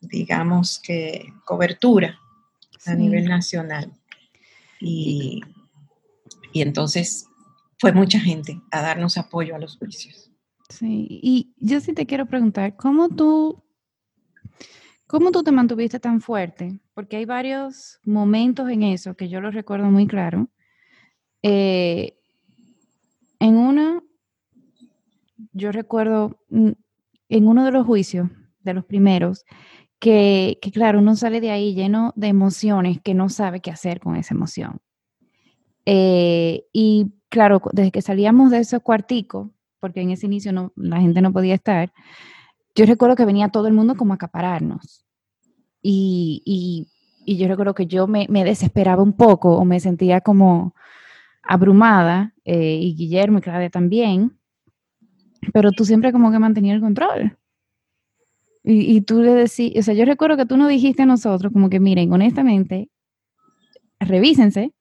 [0.00, 2.18] digamos que, cobertura
[2.86, 3.99] a nivel nacional.
[4.80, 5.42] Y,
[6.52, 7.28] y entonces
[7.78, 10.30] fue mucha gente a darnos apoyo a los juicios.
[10.68, 13.62] Sí, y yo sí te quiero preguntar, ¿cómo tú,
[15.06, 16.78] cómo tú te mantuviste tan fuerte?
[16.94, 20.48] Porque hay varios momentos en eso que yo los recuerdo muy claro.
[21.42, 22.18] Eh,
[23.40, 24.04] en uno,
[25.52, 26.70] yo recuerdo mm,
[27.30, 28.28] en uno de los juicios,
[28.62, 29.44] de los primeros,
[30.00, 34.16] que, claro, uno sale de ahí lleno de emociones que no sabe qué hacer con
[34.16, 34.80] esa emoción.
[35.84, 41.00] Eh, y claro, desde que salíamos de ese cuartico, porque en ese inicio no, la
[41.00, 41.92] gente no podía estar,
[42.74, 45.04] yo recuerdo que venía todo el mundo como a acapararnos.
[45.82, 46.88] Y, y,
[47.26, 50.74] y yo recuerdo que yo me, me, desesperaba un poco o me sentía como
[51.42, 54.38] abrumada, eh, y Guillermo y Claudia también,
[55.52, 57.36] pero tú siempre como que mantenías el control.
[58.62, 61.52] Y, y tú le decías, o sea, yo recuerdo que tú nos dijiste a nosotros
[61.52, 62.90] como que, miren, honestamente,
[63.98, 64.72] revísense,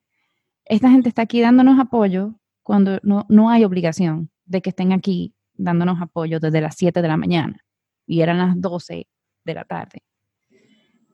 [0.65, 5.33] esta gente está aquí dándonos apoyo cuando no, no hay obligación de que estén aquí
[5.55, 7.65] dándonos apoyo desde las 7 de la mañana
[8.05, 9.07] y eran las 12
[9.45, 10.03] de la tarde.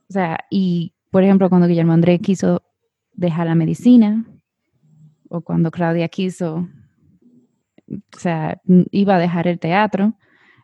[0.10, 2.62] O sea, y por ejemplo, cuando Guillermo Andrés quiso
[3.14, 4.26] dejar la medicina
[5.30, 6.68] o cuando Claudia quiso,
[7.88, 10.18] o sea, iba a dejar el teatro,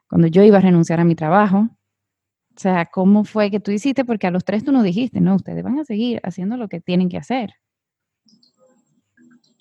[0.09, 1.69] cuando yo iba a renunciar a mi trabajo.
[2.55, 4.05] O sea, ¿cómo fue que tú hiciste?
[4.05, 6.79] Porque a los tres tú no dijiste, no, ustedes van a seguir haciendo lo que
[6.79, 7.55] tienen que hacer.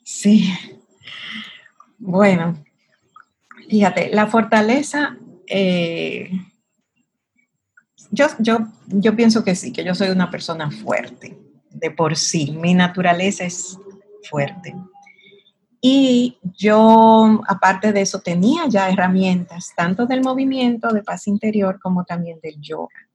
[0.04, 0.52] Sí.
[1.98, 2.62] Bueno,
[3.68, 6.30] fíjate, la fortaleza, eh,
[8.10, 11.38] yo, yo, yo pienso que sí, que yo soy una persona fuerte
[11.70, 12.50] de por sí.
[12.52, 13.78] Mi naturaleza es
[14.28, 14.74] fuerte.
[15.80, 22.04] Y yo, aparte de eso, tenía ya herramientas, tanto del movimiento de paz interior como
[22.04, 23.08] también del yoga.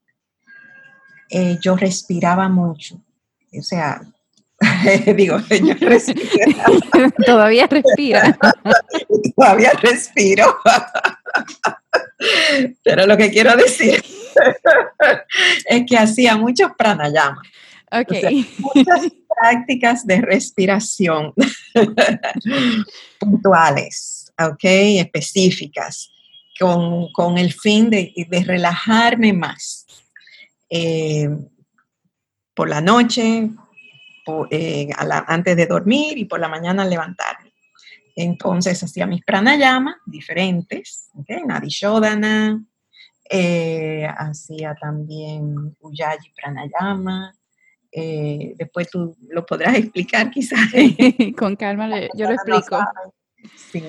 [1.29, 2.95] Eh, yo respiraba mucho.
[3.57, 4.01] O sea,
[5.15, 5.75] Digo, yo
[7.25, 8.37] Todavía respira.
[9.35, 10.57] Todavía respiro.
[12.83, 14.03] Pero lo que quiero decir
[15.65, 17.41] es que hacía muchos pranayama.
[17.91, 18.47] Okay.
[18.59, 21.33] muchas prácticas de respiración
[23.19, 26.11] puntuales, ok, específicas,
[26.59, 29.85] con, con el fin de, de relajarme más.
[30.69, 31.29] Eh,
[32.53, 33.49] por la noche,
[34.49, 37.53] eh, antes de dormir y por la mañana levantarme.
[38.15, 41.43] Entonces hacía mis pranayama diferentes, ¿okay?
[41.45, 42.63] Nadishodana,
[43.29, 47.35] eh, hacía también Uyayi pranayama.
[47.97, 50.69] Eh, después tú lo podrás explicar quizás.
[51.37, 52.79] Con calma, yo lo explico.
[53.71, 53.83] Sí.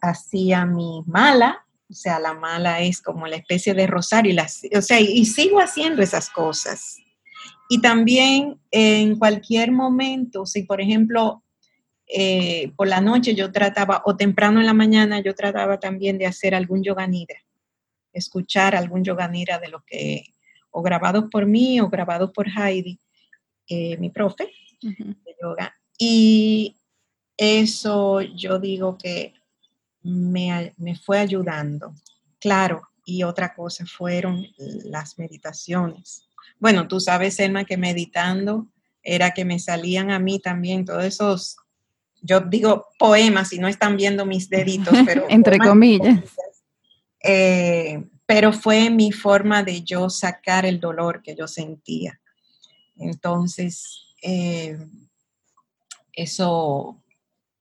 [0.00, 4.62] hacía mi mala, o sea, la mala es como la especie de rosario, y las,
[4.74, 6.96] o sea, y sigo haciendo esas cosas.
[7.68, 11.42] Y también en cualquier momento, si por ejemplo
[12.06, 16.26] eh, por la noche yo trataba, o temprano en la mañana yo trataba también de
[16.26, 17.42] hacer algún yoga nidra,
[18.12, 20.24] escuchar algún yoga nidra de lo que,
[20.72, 22.98] o grabados por mí o grabados por Heidi,
[23.68, 25.74] eh, mi profe de yoga.
[25.96, 26.76] Y
[27.36, 29.34] eso yo digo que
[30.02, 31.94] me, me fue ayudando.
[32.40, 36.26] Claro, y otra cosa fueron las meditaciones
[36.62, 38.68] bueno, tú sabes, Selma, que meditando
[39.02, 41.56] era que me salían a mí también todos esos,
[42.20, 45.26] yo digo poemas y no están viendo mis deditos, pero...
[45.28, 46.22] Entre comillas.
[47.20, 48.04] Eh,
[48.34, 52.18] pero fue mi forma de yo sacar el dolor que yo sentía.
[52.96, 54.78] Entonces, eh,
[56.14, 57.04] eso,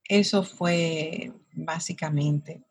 [0.06, 2.64] eso fue básicamente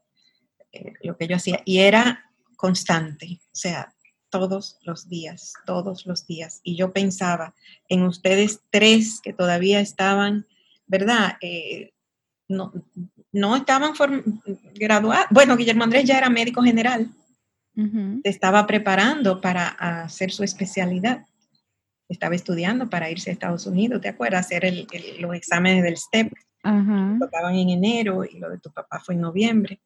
[0.72, 1.60] eh, lo que yo hacía.
[1.66, 3.94] Y era constante, o sea,
[4.30, 6.60] todos los días, todos los días.
[6.62, 7.54] Y yo pensaba
[7.90, 10.46] en ustedes tres que todavía estaban,
[10.86, 11.36] ¿verdad?
[11.42, 11.92] Eh,
[12.48, 12.72] no,
[13.30, 13.92] no estaban
[14.72, 15.26] graduados.
[15.30, 17.14] Bueno, Guillermo Andrés ya era médico general.
[18.24, 21.26] Estaba preparando para hacer su especialidad.
[22.08, 24.46] Estaba estudiando para irse a Estados Unidos, ¿te acuerdas?
[24.46, 24.86] Hacer
[25.18, 26.32] los exámenes del STEP.
[26.62, 29.80] Tocaban en enero y lo de tu papá fue en noviembre.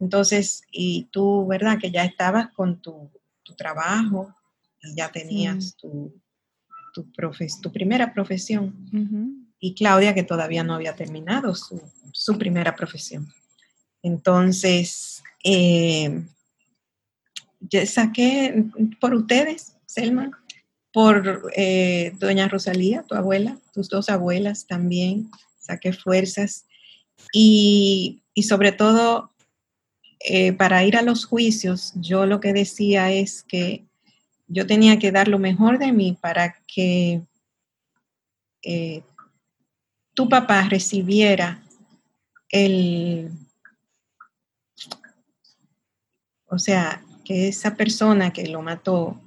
[0.00, 1.78] Entonces, y tú, ¿verdad?
[1.78, 3.10] Que ya estabas con tu
[3.42, 4.34] tu trabajo
[4.82, 6.20] y ya tenías tu,
[6.92, 7.06] tu,
[7.62, 9.48] tu, primera profesión.
[9.58, 11.80] Y Claudia, que todavía no había terminado su,
[12.12, 13.28] su primera profesión.
[14.02, 16.24] Entonces, eh,
[17.86, 18.64] saqué
[19.00, 20.30] por ustedes, Selma,
[20.92, 26.66] por eh, doña Rosalía, tu abuela, tus dos abuelas también, saqué fuerzas.
[27.32, 29.32] Y, y sobre todo
[30.20, 33.84] eh, para ir a los juicios, yo lo que decía es que
[34.46, 37.22] yo tenía que dar lo mejor de mí para que
[38.62, 39.02] eh,
[40.14, 41.62] tu papá recibiera
[42.50, 43.30] el,
[46.46, 49.20] o sea, que esa persona que lo mató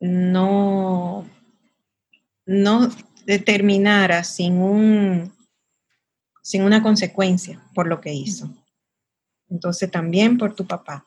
[0.00, 1.28] no,
[2.46, 2.90] no
[3.24, 5.32] determinara sin, un,
[6.42, 8.50] sin una consecuencia por lo que hizo.
[9.48, 11.04] Entonces también por tu papá,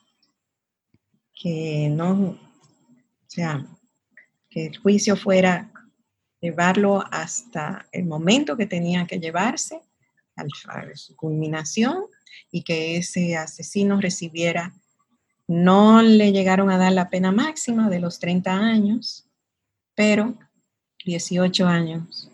[1.34, 2.38] que no, o
[3.28, 3.66] sea,
[4.50, 5.72] que el juicio fuera
[6.40, 9.82] llevarlo hasta el momento que tenía que llevarse,
[10.38, 10.46] a
[10.96, 12.06] su culminación,
[12.52, 14.74] y que ese asesino recibiera,
[15.48, 19.30] no le llegaron a dar la pena máxima de los 30 años,
[19.94, 20.36] pero
[21.06, 22.32] 18 años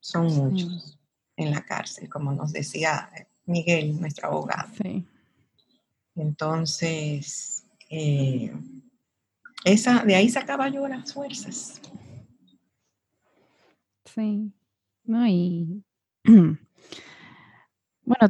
[0.00, 0.98] son muchos
[1.36, 3.10] en la cárcel, como nos decía
[3.46, 4.70] Miguel, nuestro abogado.
[6.14, 8.52] Entonces, eh,
[9.64, 11.80] esa, de ahí sacaba yo las fuerzas.
[14.04, 14.52] Sí,
[15.04, 15.82] no, y
[16.24, 16.58] bueno,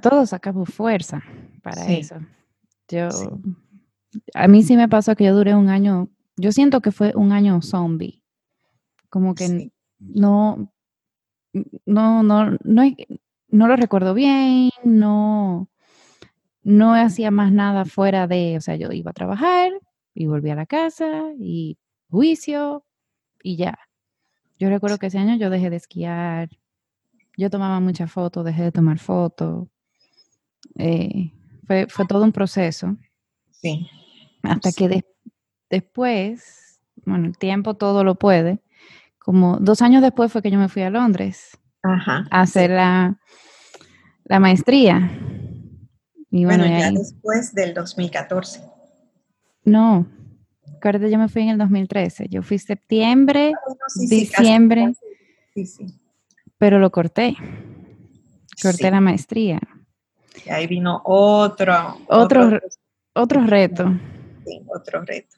[0.01, 1.23] todos sacamos fuerza
[1.63, 2.17] para eso.
[2.89, 3.09] Yo,
[4.35, 7.33] a mí sí me pasó que yo duré un año, yo siento que fue un
[7.33, 8.23] año zombie,
[9.09, 10.73] como que no,
[11.87, 12.83] no, no, no,
[13.49, 15.69] no lo recuerdo bien, no,
[16.63, 19.73] no hacía más nada fuera de, o sea, yo iba a trabajar
[20.15, 22.85] y volví a la casa y juicio
[23.43, 23.79] y ya.
[24.59, 26.49] Yo recuerdo que ese año yo dejé de esquiar,
[27.37, 29.69] yo tomaba muchas fotos, dejé de tomar fotos.
[30.77, 31.33] Eh,
[31.67, 32.97] fue, todo un proceso.
[33.51, 33.89] Sí.
[34.45, 35.05] Hasta que
[35.71, 38.61] después, bueno, el tiempo todo lo puede.
[39.19, 43.19] Como dos años después fue que yo me fui a Londres a hacer la,
[44.25, 45.11] la, maestría.
[46.31, 48.63] Y bueno, ya después del 2014.
[49.65, 50.07] No,
[50.77, 52.29] acuérdate, yo me fui en el 2013.
[52.29, 53.75] Yo fui septiembre, ah,
[54.09, 54.95] diciembre.
[55.55, 55.87] Sí, sí.
[56.59, 57.37] Pero lo corté.
[58.63, 59.61] Corté la maestría.
[60.45, 61.99] Y ahí vino otro.
[62.07, 62.61] Otro,
[63.15, 63.93] otro, reto.
[64.67, 65.37] Otro reto.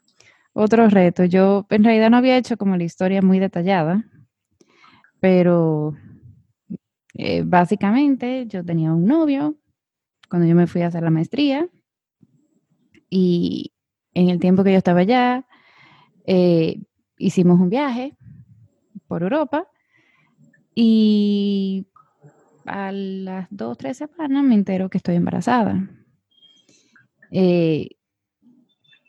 [0.52, 1.24] Otro reto.
[1.24, 4.04] Yo en realidad no había hecho como la historia muy detallada,
[5.20, 5.94] pero
[7.14, 9.56] eh, básicamente yo tenía un novio
[10.28, 11.68] cuando yo me fui a hacer la maestría
[13.08, 13.72] y
[14.14, 15.46] en el tiempo que yo estaba allá,
[16.26, 16.80] eh,
[17.18, 18.16] hicimos un viaje
[19.06, 19.68] por Europa
[20.74, 21.86] y
[22.64, 25.88] a las dos, tres semanas me entero que estoy embarazada.
[27.30, 27.90] Eh,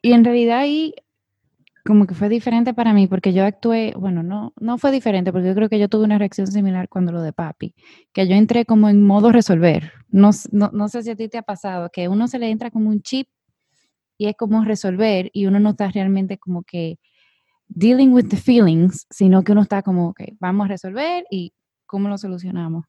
[0.01, 0.93] y en realidad ahí
[1.87, 5.47] como que fue diferente para mí porque yo actué, bueno, no, no fue diferente porque
[5.47, 7.73] yo creo que yo tuve una reacción similar cuando lo de papi,
[8.11, 9.93] que yo entré como en modo resolver.
[10.09, 12.71] No, no, no sé si a ti te ha pasado, que uno se le entra
[12.71, 13.29] como un chip
[14.17, 16.99] y es como resolver y uno no está realmente como que
[17.69, 21.53] dealing with the feelings, sino que uno está como, que vamos a resolver y
[21.85, 22.85] cómo lo solucionamos.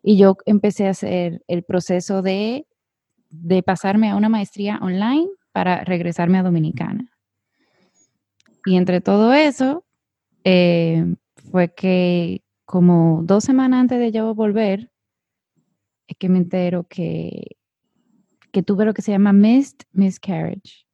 [0.00, 2.68] Y yo empecé a hacer el proceso de,
[3.30, 5.28] de pasarme a una maestría online
[5.58, 7.10] para regresarme a Dominicana.
[8.64, 9.84] Y entre todo eso,
[10.44, 11.16] eh,
[11.50, 14.92] fue que como dos semanas antes de yo volver,
[16.06, 17.56] es que me entero que
[18.52, 20.86] que tuve lo que se llama missed miscarriage,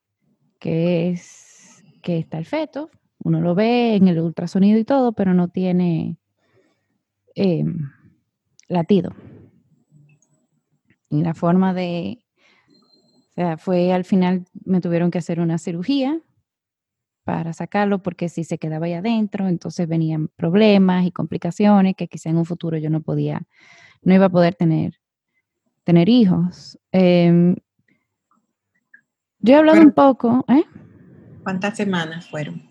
[0.59, 2.89] que es que está el feto,
[3.19, 6.17] uno lo ve en el ultrasonido y todo, pero no tiene
[7.35, 7.91] em,
[8.69, 9.15] latido.
[11.11, 12.24] Y la forma de,
[13.37, 16.21] o sea, fue al final me tuvieron que hacer una cirugía
[17.25, 22.31] para sacarlo porque si se quedaba ahí adentro, entonces venían problemas y complicaciones que quizá
[22.31, 23.43] en un futuro yo no podía,
[24.03, 25.01] no iba a poder tener
[25.85, 26.79] tener hijos.
[26.93, 27.57] Em,
[29.39, 30.65] yo he hablado un poco, ¿eh?
[31.43, 32.63] ¿Cuántas semanas fueron?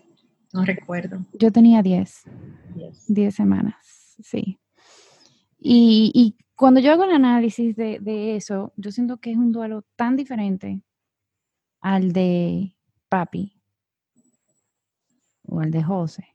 [0.52, 1.24] No recuerdo.
[1.32, 2.24] Yo tenía 10.
[3.08, 4.58] 10 semanas, sí.
[5.58, 9.84] Y, cuando yo hago el análisis de, de, eso, yo siento que es un duelo
[9.96, 10.82] tan diferente
[11.80, 12.76] al de
[13.08, 13.60] papi
[15.46, 16.28] o al de José,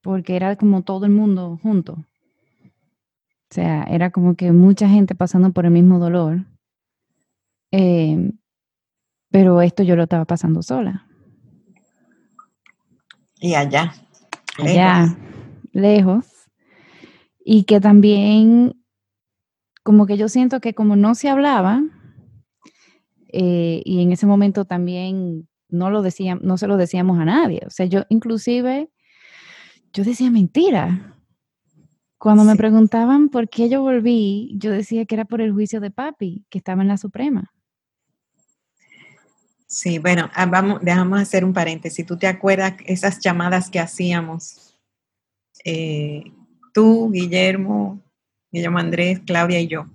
[0.00, 1.92] porque era como todo el mundo junto.
[1.92, 6.46] O sea, era como que mucha gente pasando por el mismo dolor.
[7.70, 8.32] Eh,
[9.30, 11.06] pero esto yo lo estaba pasando sola.
[13.40, 13.92] Y allá.
[14.58, 15.16] Allá,
[15.72, 16.26] lejos.
[17.44, 18.81] Y que también,
[19.82, 21.82] como que yo siento que como no se hablaba,
[23.32, 27.62] eh, y en ese momento también no lo decíamos, no se lo decíamos a nadie.
[27.66, 28.90] O sea, yo inclusive,
[29.92, 31.16] yo decía mentira.
[32.18, 35.90] Cuando me preguntaban por qué yo volví, yo decía que era por el juicio de
[35.90, 37.52] papi, que estaba en la Suprema.
[39.66, 42.04] Sí, bueno, ah, vamos, dejamos hacer un paréntesis.
[42.04, 44.76] ¿Tú te acuerdas esas llamadas que hacíamos?
[45.64, 46.24] Eh,
[46.74, 48.02] tú, Guillermo,
[48.52, 49.86] Me llamo Andrés, Claudia y yo.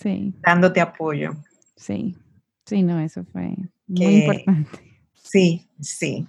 [0.00, 0.34] Sí.
[0.40, 1.36] Dándote apoyo.
[1.76, 2.16] Sí,
[2.64, 3.54] sí, no, eso fue
[3.86, 4.78] muy importante.
[5.14, 6.26] Sí, sí.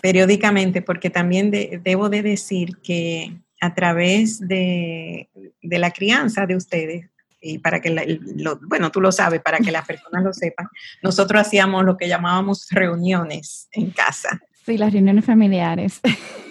[0.00, 5.30] Periódicamente, porque también debo de decir que a través de,
[5.62, 7.06] la crianza de ustedes,
[7.40, 8.20] y para que,
[8.62, 10.68] bueno, tú lo sabes, para que las personas lo sepan,
[11.02, 14.40] nosotros hacíamos lo que llamábamos reuniones en casa.
[14.64, 16.00] Sí, las reuniones familiares.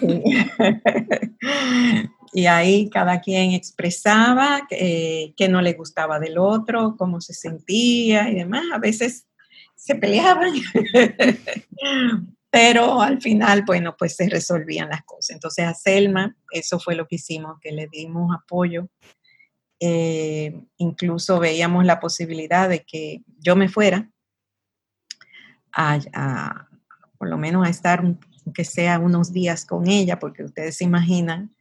[2.32, 8.28] y ahí cada quien expresaba eh, qué no le gustaba del otro, cómo se sentía
[8.28, 8.64] y demás.
[8.72, 9.26] A veces
[9.74, 10.52] se peleaban,
[12.50, 15.30] pero al final, bueno, pues se resolvían las cosas.
[15.30, 18.88] Entonces a Selma, eso fue lo que hicimos, que le dimos apoyo.
[19.78, 24.10] Eh, incluso veíamos la posibilidad de que yo me fuera
[25.72, 26.68] a,
[27.18, 31.55] por lo menos a estar, aunque sea unos días con ella, porque ustedes se imaginan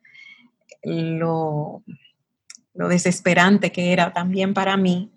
[0.86, 1.84] lo,
[2.74, 5.12] desesperante que era también para mí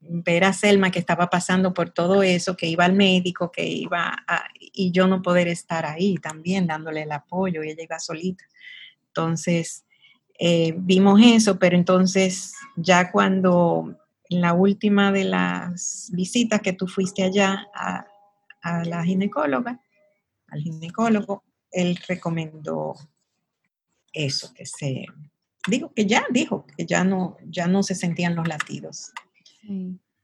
[0.00, 4.16] ver a Selma que estaba pasando por todo eso, que iba al médico, que iba
[4.26, 8.44] a, y yo no poder estar ahí también dándole el apoyo, y ella iba solita.
[9.08, 9.84] Entonces,
[10.38, 13.94] eh, vimos eso, pero entonces ya cuando
[14.30, 18.06] en la última de las visitas que tú fuiste allá a,
[18.62, 19.80] a la ginecóloga,
[20.48, 22.94] al ginecólogo, él recomendó
[24.12, 25.06] eso, que se,
[25.66, 29.12] digo que ya dijo que ya no, ya no se sentían los latidos.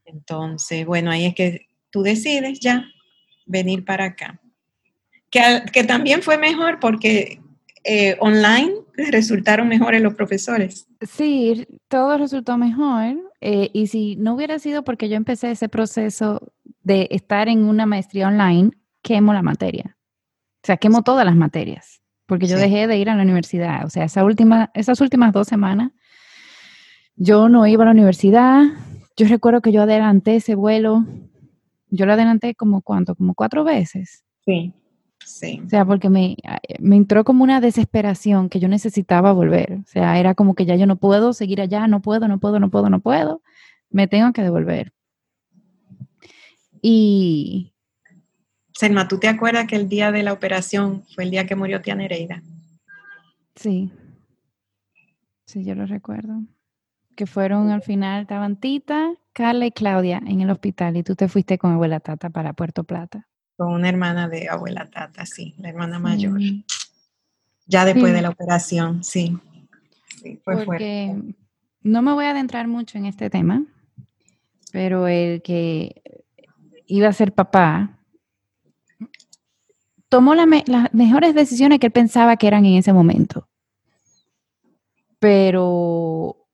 [0.05, 2.85] Entonces, bueno, ahí es que tú decides ya
[3.45, 4.41] venir para acá.
[5.31, 7.41] Que, que también fue mejor porque
[7.85, 10.89] eh, online resultaron mejores los profesores.
[11.07, 13.17] Sí, todo resultó mejor.
[13.41, 17.87] Eh, y si no hubiera sido porque yo empecé ese proceso de estar en una
[17.87, 18.71] maestría online,
[19.03, 19.97] quemo la materia.
[20.63, 23.85] O sea, quemo todas las materias, porque yo dejé de ir a la universidad.
[23.85, 25.93] O sea, esa última, esas últimas dos semanas,
[27.17, 28.65] yo no iba a la universidad,
[29.17, 31.05] yo recuerdo que yo adelanté ese vuelo,
[31.89, 34.25] yo lo adelanté como cuánto, como cuatro veces.
[34.45, 34.75] Sí,
[35.25, 35.63] sí.
[35.65, 36.37] O sea, porque me,
[36.79, 39.79] me entró como una desesperación que yo necesitaba volver.
[39.85, 42.61] O sea, era como que ya yo no puedo seguir allá, no puedo, no puedo,
[42.61, 43.41] no puedo, no puedo.
[43.89, 44.93] Me tengo que devolver.
[46.83, 47.73] Y...
[48.77, 51.81] Selma, ¿tú te acuerdas que el día de la operación fue el día que murió
[51.81, 52.43] tía Nereida?
[53.55, 53.91] Sí.
[55.47, 56.43] Sí, yo lo recuerdo
[57.17, 61.29] que fueron al final, estaban Tita, Carla y Claudia en el hospital y tú te
[61.29, 63.27] fuiste con abuela Tata para Puerto Plata.
[63.57, 66.39] Con una hermana de abuela Tata, sí, la hermana mayor.
[67.67, 69.37] Ya después de la operación, sí.
[70.23, 71.17] sí fue Porque
[71.83, 73.65] no me voy a adentrar mucho en este tema,
[74.71, 76.03] pero el que
[76.87, 77.96] iba a ser papá
[80.09, 80.47] tomó las
[80.93, 83.49] mejores decisiones que él pensaba que eran en ese momento.
[85.19, 86.47] Pero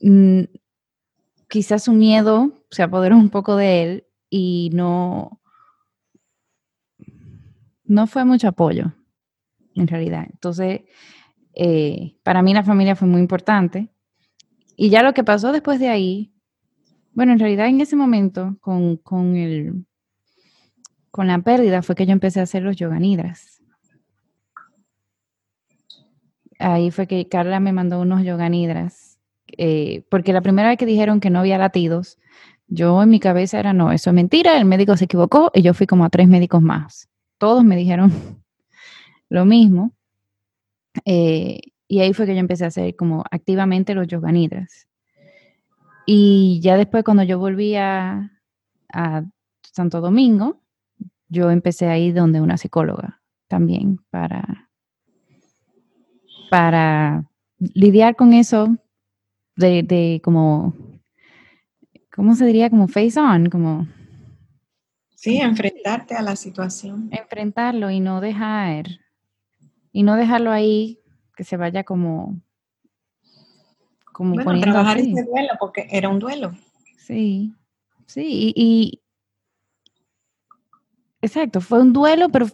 [0.00, 0.44] Mm,
[1.48, 5.40] quizás su miedo se apoderó un poco de él y no,
[7.84, 8.94] no fue mucho apoyo,
[9.74, 10.26] en realidad.
[10.30, 10.82] Entonces,
[11.54, 13.90] eh, para mí la familia fue muy importante.
[14.76, 16.32] Y ya lo que pasó después de ahí,
[17.12, 19.84] bueno, en realidad en ese momento, con, con, el,
[21.10, 23.62] con la pérdida, fue que yo empecé a hacer los yoganidras.
[26.58, 29.10] Ahí fue que Carla me mandó unos yoganidras
[29.56, 32.18] eh, porque la primera vez que dijeron que no había latidos,
[32.68, 35.74] yo en mi cabeza era, no, eso es mentira, el médico se equivocó y yo
[35.74, 37.08] fui como a tres médicos más.
[37.38, 38.12] Todos me dijeron
[39.28, 39.92] lo mismo.
[41.04, 44.30] Eh, y ahí fue que yo empecé a hacer como activamente los yoga
[46.06, 48.30] Y ya después cuando yo volví a
[49.72, 50.60] Santo Domingo,
[51.30, 54.68] yo empecé a ir donde una psicóloga también para,
[56.50, 57.24] para
[57.58, 58.76] lidiar con eso
[59.56, 60.74] de, como,
[62.14, 62.68] ¿cómo se diría?
[62.68, 63.86] Como face on, como...
[65.14, 67.10] Sí, enfrentarte a la situación.
[67.12, 68.86] Enfrentarlo y no dejar,
[69.92, 70.98] y no dejarlo ahí
[71.36, 72.40] que se vaya como...
[74.12, 76.52] como bueno, trabajar ese duelo porque era un duelo.
[76.98, 77.52] Sí,
[78.06, 79.02] sí, y,
[81.22, 82.46] exacto, fue un duelo, pero,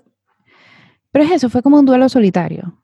[1.10, 2.80] pero es eso, fue como un duelo solitario.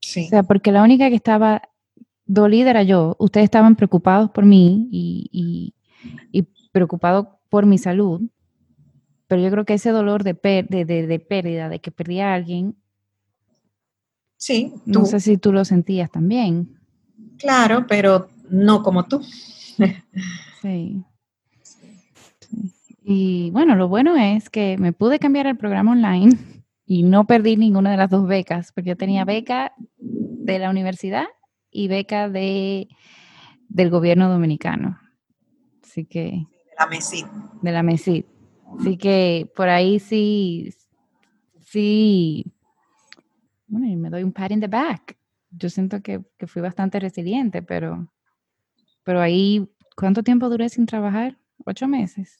[0.00, 0.26] Sí.
[0.26, 1.62] O sea, porque la única que estaba
[2.26, 3.16] dolida era yo.
[3.18, 5.74] Ustedes estaban preocupados por mí y,
[6.72, 8.22] preocupados por mi salud,
[9.26, 12.76] pero yo creo que ese dolor de, de, pérdida, de que perdí a alguien,
[14.38, 16.78] sí, no sé si tú lo sentías también.
[17.36, 19.22] Claro, pero no como tú.
[20.62, 21.04] sí.
[23.04, 26.36] Y bueno, lo bueno es que me pude cambiar el programa online
[26.86, 31.26] y no perdí ninguna de las dos becas, porque yo tenía beca de la universidad
[31.70, 32.88] y beca de,
[33.68, 34.98] del gobierno dominicano.
[35.82, 36.46] Así que...
[36.70, 37.26] De la MESID.
[37.62, 38.24] De la MESID.
[38.78, 40.74] Así que por ahí sí,
[41.60, 42.46] sí,
[43.66, 45.16] bueno, y me doy un pat in the back.
[45.50, 48.10] Yo siento que, que fui bastante resiliente, pero,
[49.02, 51.38] pero ahí, ¿cuánto tiempo duré sin trabajar?
[51.64, 52.38] Ocho meses.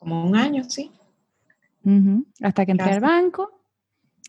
[0.00, 0.90] Como un año, sí.
[2.42, 3.62] Hasta que entré al banco.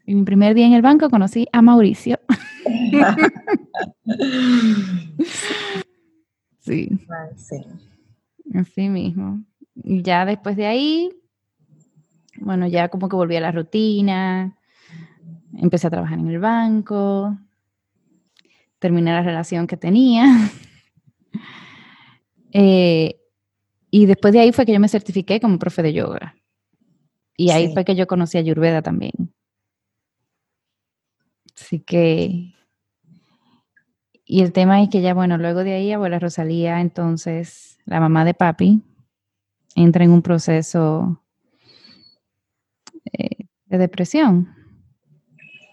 [0.06, 2.20] Y mi primer día en el banco conocí a Mauricio.
[6.60, 6.90] sí.
[7.38, 7.66] sí.
[8.54, 9.42] Así mismo.
[9.76, 11.10] Y ya después de ahí,
[12.40, 14.58] bueno, ya como que volví a la rutina,
[15.56, 17.38] empecé a trabajar en el banco,
[18.80, 20.26] terminé la relación que tenía.
[22.54, 23.21] Eh,
[23.92, 26.36] y después de ahí fue que yo me certifiqué como profe de yoga.
[27.36, 29.34] Y ahí fue que yo conocí a Yurveda también.
[31.56, 32.54] Así que,
[34.26, 38.24] y el tema es que ya, bueno, luego de ahí, abuela Rosalía, entonces, la mamá
[38.26, 38.82] de papi,
[39.76, 41.22] entra en un proceso
[43.12, 44.56] eh, de depresión.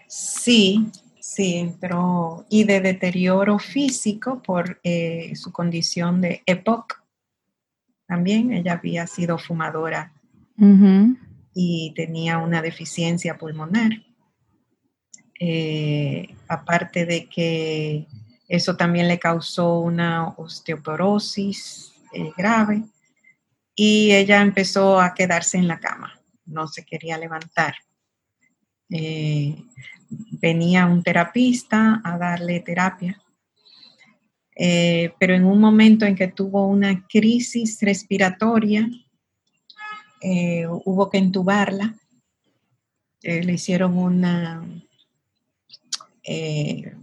[0.07, 0.89] Sí,
[1.19, 6.98] sí, pero y de deterioro físico por eh, su condición de EPOC.
[8.09, 10.11] También ella había sido fumadora
[11.53, 13.91] y tenía una deficiencia pulmonar.
[15.39, 18.07] Eh, aparte de que
[18.47, 22.81] eso también le causó una osteoporosis eh, grave
[23.75, 27.75] y ella empezó a quedarse en la cama, no se quería levantar.
[28.89, 29.55] Eh,
[30.09, 33.21] venía un terapista a darle terapia,
[34.59, 38.89] pero en un momento en que tuvo una crisis respiratoria,
[40.21, 41.95] eh, hubo que entubarla.
[43.21, 44.63] Eh, le hicieron una...
[46.23, 46.93] Eh,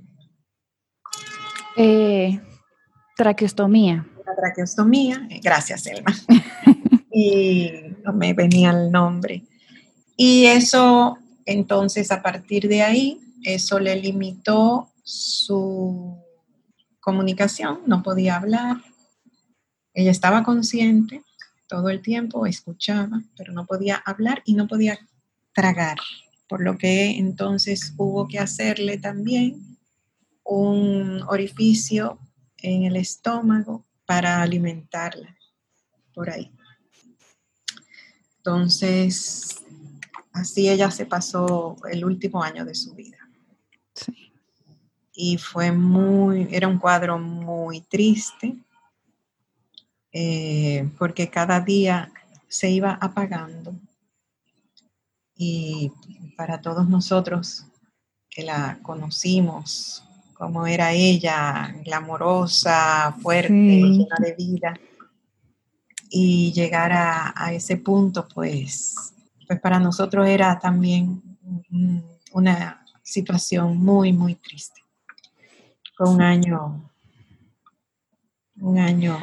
[3.17, 4.07] traqueostomía.
[4.23, 6.15] Una traqueostomía, gracias Elma.
[7.13, 7.71] y
[8.05, 9.43] no me venía el nombre.
[10.17, 16.17] Y eso, entonces, a partir de ahí, eso le limitó su
[17.07, 18.79] comunicación, no podía hablar.
[19.95, 21.23] Ella estaba consciente,
[21.69, 24.99] todo el tiempo, escuchaba, pero no podía hablar y no podía
[25.55, 25.99] tragar,
[26.49, 29.79] por lo que entonces hubo que hacerle también
[30.43, 32.19] un orificio
[32.59, 35.37] en el estómago para alimentarla
[36.13, 36.51] por ahí.
[38.39, 39.63] Entonces,
[40.33, 43.19] así ella se pasó el último año de su vida.
[45.17, 48.55] Y fue muy, era un cuadro muy triste,
[50.13, 52.13] eh, porque cada día
[52.49, 53.75] se iba apagando.
[55.35, 55.91] Y
[56.37, 57.67] para todos nosotros
[58.29, 60.05] que la conocimos,
[60.35, 64.75] como era ella, glamorosa, fuerte, llena de vida,
[66.11, 68.95] y llegar a, ese punto, pues,
[69.47, 71.23] pues para nosotros era también
[72.33, 74.86] una situación muy, muy triste.
[75.97, 76.91] Fue un año,
[78.61, 79.19] un año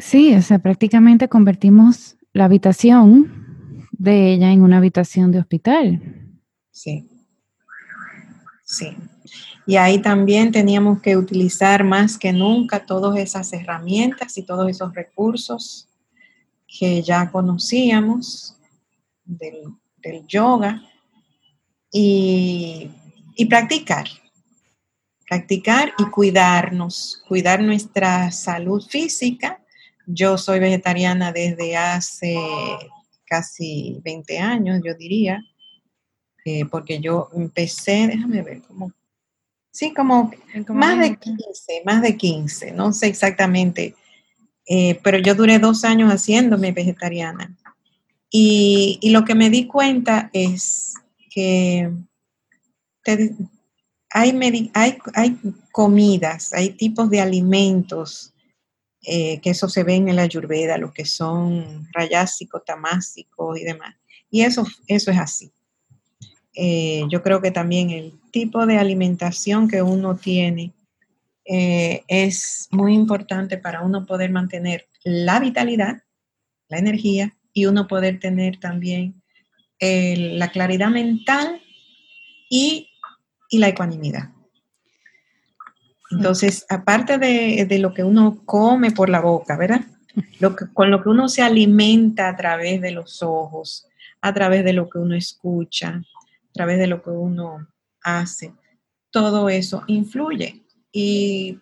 [0.00, 6.02] Sí, o sea, prácticamente convertimos la habitación de ella en una habitación de hospital.
[6.70, 7.06] Sí,
[8.64, 8.96] sí.
[9.66, 14.94] Y ahí también teníamos que utilizar más que nunca todas esas herramientas y todos esos
[14.94, 15.86] recursos
[16.66, 18.56] que ya conocíamos
[19.24, 19.74] del,
[20.26, 20.82] yoga
[21.92, 22.90] y,
[23.36, 24.06] y practicar,
[25.30, 29.60] practicar y cuidarnos, cuidar nuestra salud física
[30.12, 32.36] yo soy vegetariana desde hace
[33.24, 35.42] casi 20 años, yo diría,
[36.44, 38.92] eh, porque yo empecé, déjame ver, como,
[39.70, 40.32] sí, como
[40.68, 43.94] más de 15, más de 15, no sé exactamente,
[44.66, 47.56] eh, pero yo duré dos años haciéndome vegetariana.
[48.32, 50.94] Y, lo que me di cuenta es
[51.30, 51.90] que
[54.12, 55.38] hay,
[55.72, 58.32] comidas, hay tipos de alimentos
[59.02, 63.94] eh, que eso se ve en la ayurveda, lo que son rayásicos, tamásicos y demás.
[64.30, 65.50] Y eso, eso es así.
[66.54, 70.72] Eh, yo creo que también el tipo de alimentación que uno tiene
[71.46, 76.02] eh, es muy importante para uno poder mantener la vitalidad,
[76.68, 79.22] la energía y uno poder tener también
[79.82, 81.62] la claridad mental
[82.50, 82.89] y
[83.58, 84.30] la ecuanimidad.
[86.10, 89.82] Entonces, aparte de, lo que uno come por la boca, ¿verdad?
[90.40, 93.86] Lo con lo que uno se alimenta a través de los ojos,
[94.20, 97.68] a través de lo que uno escucha, a través de lo que uno
[98.02, 98.52] hace,
[99.10, 100.62] todo eso influye.
[100.92, 101.58] Y,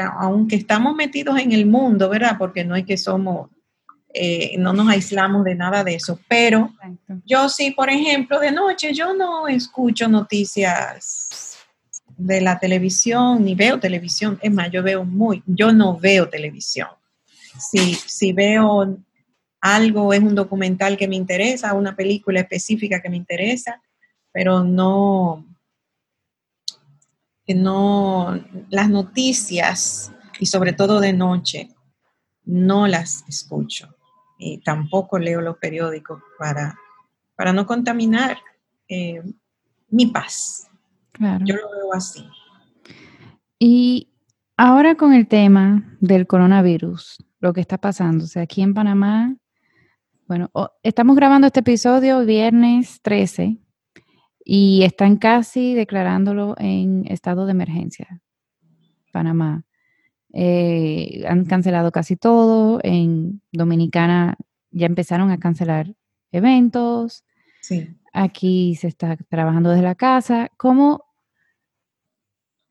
[0.00, 2.36] aunque estamos metidos en el mundo, ¿verdad?
[2.38, 3.50] Porque no es que somos,
[4.18, 6.72] eh, no nos aislamos de nada de eso, pero
[7.26, 11.58] yo sí, por ejemplo, de noche yo no escucho noticias
[12.16, 16.88] de la televisión, ni veo televisión, es más, yo veo muy, yo no veo televisión.
[17.58, 18.96] Si, si veo
[19.60, 23.82] algo, es un documental que me interesa, una película específica que me interesa,
[24.32, 25.44] pero no,
[27.48, 31.68] no, las noticias, y sobre todo de noche,
[32.46, 33.95] no las escucho.
[34.38, 36.78] Y tampoco leo los periódicos para,
[37.36, 38.38] para no contaminar
[38.88, 39.22] eh,
[39.88, 40.68] mi paz.
[41.18, 42.26] Yo lo veo así.
[43.58, 44.12] Y
[44.56, 49.34] ahora con el tema del coronavirus, lo que está pasando, o sea, aquí en Panamá,
[50.26, 50.50] bueno,
[50.82, 53.58] estamos grabando este episodio viernes 13
[54.44, 58.20] y están casi declarándolo en estado de emergencia.
[59.12, 59.65] Panamá.
[60.32, 62.80] Eh, han cancelado casi todo.
[62.82, 64.36] En Dominicana
[64.70, 65.94] ya empezaron a cancelar
[66.32, 67.24] eventos.
[67.60, 67.88] Sí.
[68.12, 70.50] Aquí se está trabajando desde la casa.
[70.56, 71.04] ¿Cómo?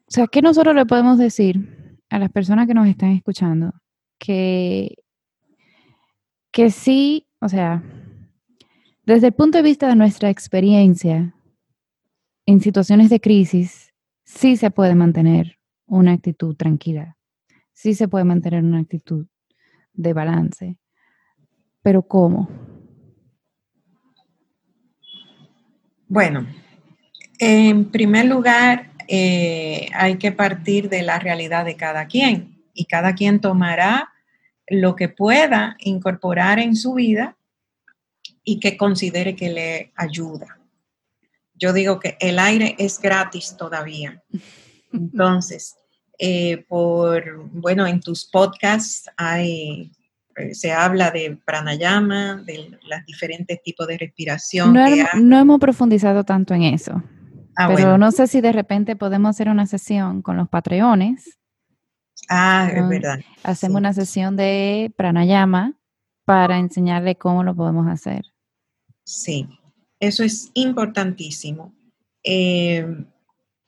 [0.08, 3.74] O sea, ¿qué nosotros le podemos decir a las personas que nos están escuchando?
[4.20, 4.95] Que,
[6.51, 7.84] que sí, o sea,
[9.06, 11.36] desde el punto de vista de nuestra experiencia,
[12.45, 13.93] en situaciones de crisis
[14.24, 17.14] sí se puede mantener una actitud tranquila,
[17.76, 19.28] sí se puede mantener una actitud
[19.94, 20.80] de balance,
[21.84, 22.50] pero ¿cómo?
[26.08, 26.48] Bueno,
[27.38, 33.14] en primer lugar, eh, hay que partir de la realidad de cada quien y cada
[33.14, 34.10] quien tomará
[34.68, 37.38] lo que pueda incorporar en su vida
[38.44, 40.60] y que considere que le ayuda
[41.58, 44.24] yo digo que el aire es gratis todavía.
[44.94, 45.76] Entonces,
[46.18, 49.91] eh, por, bueno, en tus podcasts hay,
[50.36, 54.74] eh, se habla de pranayama, de los diferentes tipos de respiración.
[54.74, 57.03] No, hemos profundizado tanto en eso.
[57.57, 61.38] Ah, pero no sé si de repente podemos hacer una sesión con los patreones.
[62.30, 63.20] Ah, es verdad.
[63.43, 65.74] Hacemos una sesión de pranayama
[66.26, 68.24] para enseñarle cómo lo podemos hacer.
[69.03, 69.47] Sí,
[69.99, 71.74] eso es importantísimo.
[72.24, 73.05] Eh,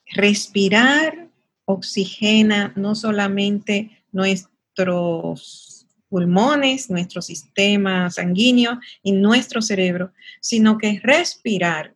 [0.08, 1.27] respirar
[1.68, 11.94] oxigena no solamente nuestros pulmones, nuestro sistema sanguíneo y nuestro cerebro, sino que respirar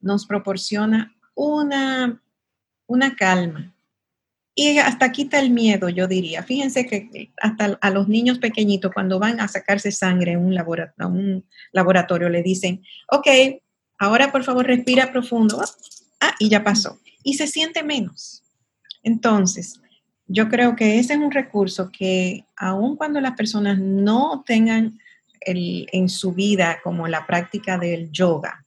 [0.00, 2.22] nos proporciona una,
[2.86, 3.74] una calma.
[4.54, 6.44] Y hasta quita el miedo, yo diría.
[6.44, 11.08] Fíjense que hasta a los niños pequeñitos, cuando van a sacarse sangre en un laboratorio,
[11.08, 13.26] un laboratorio le dicen, ok,
[13.98, 15.62] Ahora, por favor, respira profundo.
[16.20, 17.00] Ah, y ya pasó.
[17.22, 18.43] Y se siente menos.
[19.04, 19.80] Entonces,
[20.26, 24.98] yo creo que ese es un recurso que aun cuando las personas no tengan
[25.46, 28.64] en su vida como la práctica del yoga,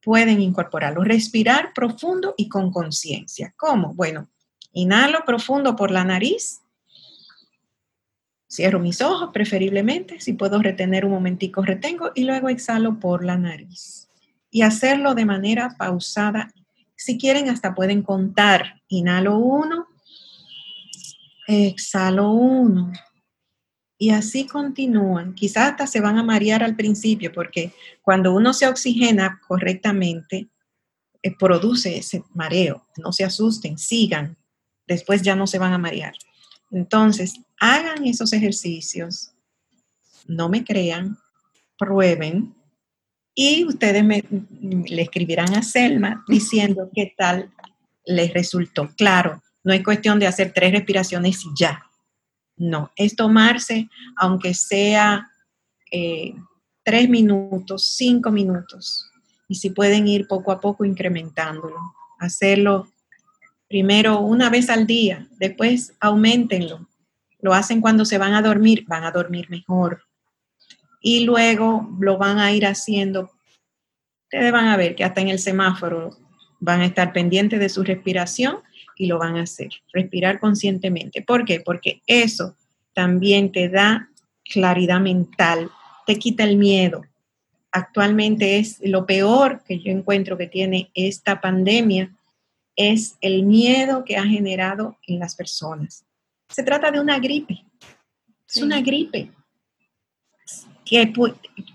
[0.00, 1.02] pueden incorporarlo.
[1.02, 3.52] Respirar profundo y con conciencia.
[3.56, 3.94] ¿Cómo?
[3.94, 4.28] Bueno,
[4.72, 6.60] inhalo profundo por la nariz.
[8.48, 10.20] Cierro mis ojos preferiblemente.
[10.20, 14.08] Si puedo retener un momentico, retengo y luego exhalo por la nariz
[14.50, 16.52] y hacerlo de manera pausada.
[16.98, 18.82] Si quieren, hasta pueden contar.
[18.88, 19.86] Inhalo uno,
[21.46, 22.92] exhalo uno.
[23.96, 25.34] Y así continúan.
[25.34, 27.72] Quizás hasta se van a marear al principio porque
[28.02, 30.48] cuando uno se oxigena correctamente,
[31.22, 32.88] eh, produce ese mareo.
[32.96, 34.36] No se asusten, sigan.
[34.84, 36.14] Después ya no se van a marear.
[36.72, 39.30] Entonces, hagan esos ejercicios.
[40.26, 41.16] No me crean,
[41.78, 42.57] prueben
[43.40, 44.24] y ustedes me,
[44.60, 47.48] le escribirán a Selma diciendo qué tal
[48.04, 48.90] les resultó.
[48.96, 51.86] Claro, no es cuestión de hacer tres respiraciones y ya.
[52.56, 55.30] No, es tomarse, aunque sea
[55.92, 56.34] eh,
[56.82, 59.08] tres minutos, cinco minutos,
[59.46, 61.78] y si pueden ir poco a poco incrementándolo.
[62.18, 62.88] Hacerlo
[63.68, 66.88] primero una vez al día, después aumentenlo.
[67.38, 70.07] Lo hacen cuando se van a dormir, van a dormir mejor
[71.08, 73.30] y luego lo van a ir haciendo.
[74.24, 76.18] Ustedes van a ver que hasta en el semáforo
[76.60, 78.58] van a estar pendientes de su respiración
[78.94, 79.70] y lo van a hacer.
[79.90, 81.22] Respirar conscientemente.
[81.22, 81.60] ¿Por qué?
[81.60, 82.56] Porque eso
[82.92, 84.10] también te da
[84.44, 85.70] claridad mental,
[86.04, 87.06] te quita el miedo.
[87.72, 92.14] Actualmente es lo peor que yo encuentro que tiene esta pandemia,
[92.76, 96.04] es el miedo que ha generado en las personas.
[96.50, 97.64] Se trata de una gripe.
[98.46, 99.32] Es una gripe
[100.88, 101.12] que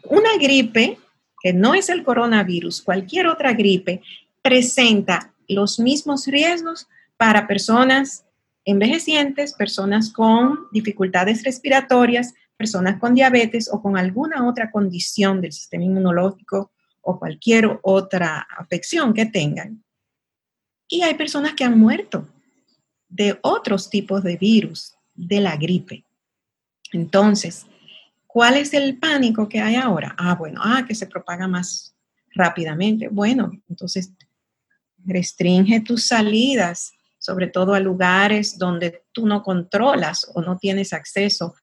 [0.09, 0.97] una gripe,
[1.41, 4.01] que no es el coronavirus, cualquier otra gripe,
[4.41, 8.25] presenta los mismos riesgos para personas
[8.65, 15.83] envejecientes, personas con dificultades respiratorias, personas con diabetes o con alguna otra condición del sistema
[15.83, 19.83] inmunológico o cualquier otra afección que tengan.
[20.87, 22.27] Y hay personas que han muerto
[23.09, 26.05] de otros tipos de virus, de la gripe.
[26.91, 27.65] Entonces,
[28.33, 30.15] ¿cuál es el pánico que hay ahora?
[30.17, 31.95] Ah, bueno, ah, que se propaga más
[32.33, 33.07] rápidamente.
[33.07, 34.11] Bueno, entonces
[35.05, 41.53] restringe tus salidas, sobre todo a lugares donde tú no controlas o no tienes acceso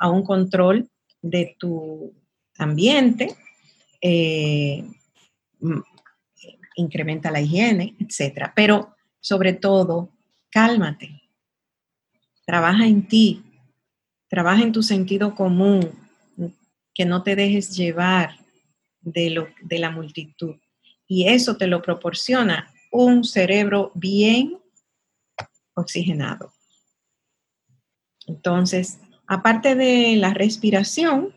[0.00, 0.90] a un control
[1.22, 2.12] de tu
[2.58, 3.36] ambiente,
[4.00, 4.84] eh,
[6.74, 8.50] incrementa la higiene, etc.
[8.52, 10.10] Pero sobre todo,
[10.50, 11.22] cálmate,
[12.44, 13.44] trabaja en ti,
[14.28, 16.05] trabaja en tu sentido común,
[16.96, 18.38] que no te dejes llevar
[19.00, 20.56] de, lo, de la multitud.
[21.06, 24.58] Y eso te lo proporciona un cerebro bien
[25.74, 26.52] oxigenado.
[28.26, 31.34] Entonces, aparte de la respiración,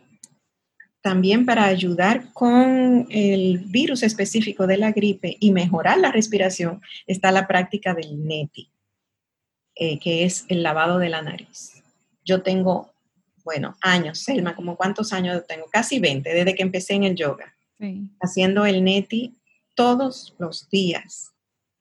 [1.01, 7.31] también para ayudar con el virus específico de la gripe y mejorar la respiración está
[7.31, 8.71] la práctica del neti,
[9.75, 11.83] eh, que es el lavado de la nariz.
[12.25, 12.91] Yo tengo,
[13.49, 15.65] bueno, años, Selma, como cuántos años tengo?
[15.71, 17.55] Casi 20, desde que empecé en el yoga,
[18.21, 19.39] haciendo el neti
[19.73, 21.31] todos los días.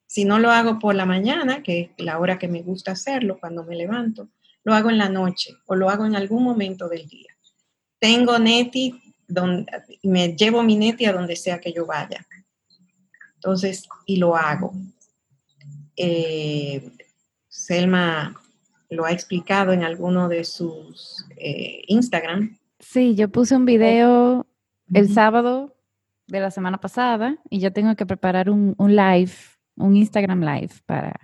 [0.07, 3.37] Si no lo hago por la mañana, que es la hora que me gusta hacerlo
[3.39, 4.29] cuando me levanto,
[4.63, 7.37] lo hago en la noche o lo hago en algún momento del día.
[7.99, 12.25] Tengo neti donde, me llevo mi neti a donde sea que yo vaya.
[13.35, 14.73] Entonces, y lo hago.
[15.95, 16.89] Eh,
[17.47, 18.35] Selma
[18.89, 22.57] lo ha explicado en alguno de sus eh, Instagram.
[22.79, 24.47] Sí, yo puse un video
[24.93, 25.75] el sábado
[26.27, 29.31] de la semana pasada y yo tengo que preparar un, live,
[29.75, 31.19] un Instagram live para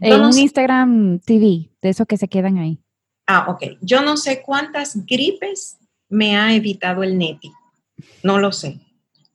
[0.00, 2.80] eh, un Instagram TV, de esos que se quedan ahí.
[3.26, 3.78] Ah, ok.
[3.80, 5.78] Yo no sé cuántas gripes
[6.08, 7.52] me ha evitado el neti.
[8.22, 8.80] No lo sé,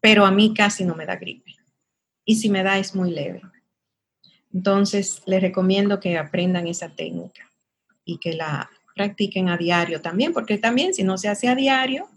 [0.01, 1.55] pero a mí casi no me da gripe.
[2.25, 3.41] Y si me da es muy leve.
[4.55, 7.51] Entonces, les recomiendo que aprendan esa técnica
[8.05, 12.07] y que la practiquen a diario también, porque también si no se hace a diario,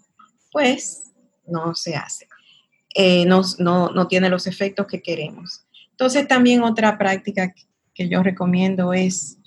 [0.53, 1.11] pues
[1.49, 2.29] no se hace.
[2.95, 5.67] Eh, no, no tiene los efectos que queremos.
[5.91, 7.53] Entonces, también otra práctica
[7.93, 9.39] que yo recomiendo es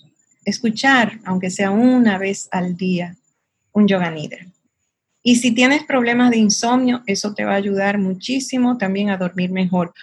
[0.43, 3.15] escuchar, aunque sea una vez al día,
[3.71, 4.45] un yoga nidra.
[5.23, 9.49] Y si tienes problemas de insomnio, eso te va a ayudar muchísimo también a dormir
[9.49, 9.93] mejor.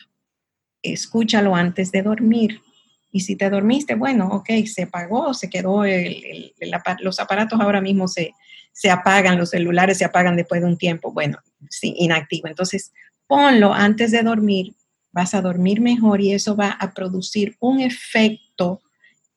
[0.82, 2.62] Escúchalo antes de dormir.
[3.10, 6.52] Y si te dormiste, bueno, ok, se apagó, se quedó, el,
[7.00, 8.34] los aparatos ahora mismo se,
[8.72, 11.38] se apagan, los celulares se apagan después de un tiempo, bueno,
[11.70, 12.48] sí, inactivo.
[12.48, 12.92] Entonces,
[13.26, 14.74] ponlo antes de dormir,
[15.10, 18.80] vas a dormir mejor y eso va a producir un efecto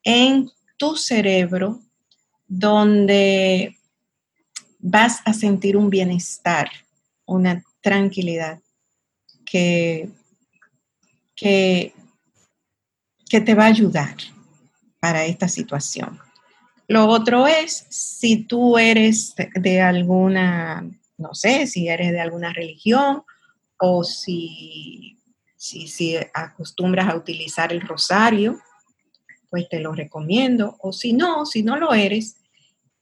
[0.04, 1.80] en tu cerebro
[2.48, 3.78] donde
[4.80, 6.70] vas a sentir un bienestar,
[7.26, 8.60] una tranquilidad
[9.46, 10.10] que,
[11.36, 11.94] que,
[13.40, 14.16] te va a ayudar
[15.00, 16.20] para esta situación.
[16.88, 20.86] Lo otro es si tú eres de alguna,
[21.18, 23.24] no sé, si eres de alguna religión
[23.78, 25.18] o si,
[25.56, 28.60] si, acostumbras a utilizar el rosario,
[29.50, 30.76] pues te lo recomiendo.
[30.80, 32.36] O si no, si no lo eres,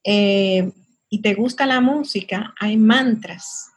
[0.03, 0.71] eh,
[1.09, 3.71] y te gusta la música, hay mantras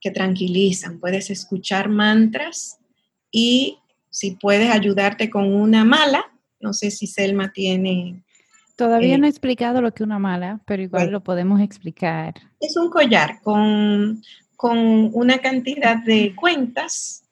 [0.00, 1.00] que tranquilizan.
[1.00, 2.78] Puedes escuchar mantras
[3.32, 3.78] y
[4.16, 6.24] si puedes ayudarte con una mala,
[6.58, 8.24] no sé si Selma tiene...
[8.74, 12.32] Todavía eh, no he explicado lo que una mala, pero igual lo podemos explicar.
[12.58, 14.22] Es un collar con,
[14.56, 17.24] con una cantidad de cuentas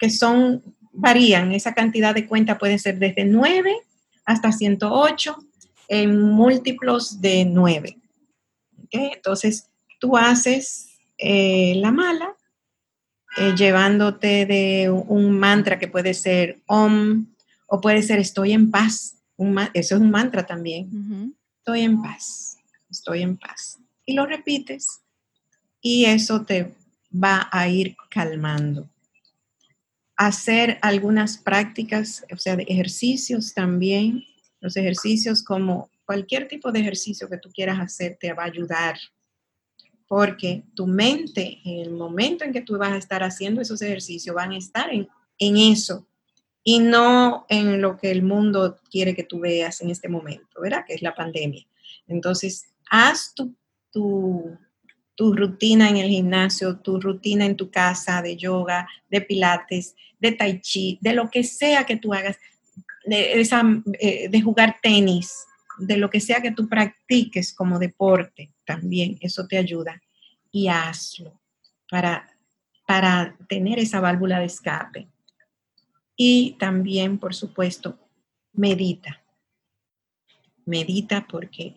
[0.00, 1.52] que son, varían.
[1.52, 3.76] Esa cantidad de cuentas puede ser desde 9
[4.24, 5.36] hasta 108
[5.86, 7.98] en múltiplos de 9.
[8.90, 9.70] Entonces,
[10.00, 12.35] tú haces eh, la mala
[13.38, 17.26] eh, llevándote de un mantra que puede ser Om
[17.66, 19.16] o puede ser Estoy en paz.
[19.74, 21.34] eso es un mantra también.
[21.58, 22.56] Estoy en paz,
[22.90, 23.78] estoy en paz.
[24.04, 25.00] Y lo repites
[25.80, 26.74] y eso te
[27.12, 28.88] va a ir calmando.
[30.16, 34.24] Hacer algunas prácticas, o sea, de ejercicios también,
[34.60, 38.96] los ejercicios como cualquier tipo de ejercicio que tú quieras hacer te va a ayudar,
[40.08, 44.34] porque tu mente, en el momento en que tú vas a estar haciendo esos ejercicios,
[44.34, 46.06] van a estar en, eso
[46.62, 50.84] y no en lo que el mundo quiere que tú veas en este momento, ¿verdad?
[50.86, 51.66] Que es la pandemia.
[52.06, 53.54] Entonces, haz tu,
[53.92, 54.56] tu,
[55.14, 60.32] tu rutina en el gimnasio, tu rutina en tu casa de yoga, de pilates, de
[60.32, 62.38] tai chi, de lo que sea que tú hagas,
[63.04, 63.62] de, esa,
[64.00, 65.46] eh, de jugar tenis,
[65.78, 70.02] de lo que sea que tú practiques como deporte también, eso te ayuda.
[70.50, 71.40] Y hazlo
[71.90, 72.28] para,
[72.86, 75.08] para tener esa válvula de escape.
[76.16, 77.98] Y también, por supuesto,
[78.52, 79.22] medita.
[80.64, 81.76] Medita porque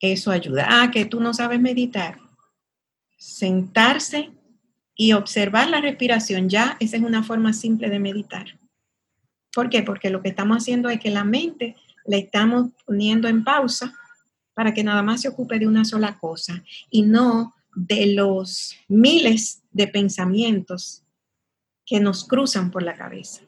[0.00, 0.66] eso ayuda.
[0.68, 2.18] Ah, que tú no sabes meditar.
[3.18, 4.30] Sentarse
[4.94, 8.58] y observar la respiración, ya esa es una forma simple de meditar.
[9.52, 9.82] ¿Por qué?
[9.82, 13.94] Porque lo que estamos haciendo es que la mente la estamos poniendo en pausa
[14.54, 19.62] para que nada más se ocupe de una sola cosa y no de los miles
[19.70, 21.02] de pensamientos
[21.86, 23.42] que nos cruzan por la cabeza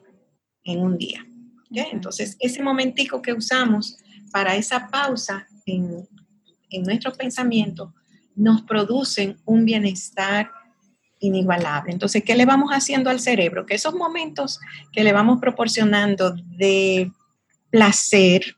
[0.63, 1.25] en un día.
[1.71, 3.97] Entonces, ese momentico que usamos
[4.31, 6.07] para esa pausa en,
[6.69, 7.89] en nuestros pensamientos
[8.35, 10.51] nos producen un bienestar
[11.19, 11.91] inigualable.
[11.91, 13.65] Entonces, ¿qué le vamos haciendo al cerebro?
[13.65, 14.59] Que esos momentos
[14.91, 17.11] que le vamos proporcionando de
[17.69, 18.55] placer,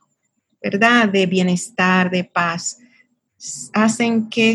[0.70, 1.08] ¿verdad?
[1.08, 2.78] De bienestar, de paz,
[3.72, 4.54] hacen que,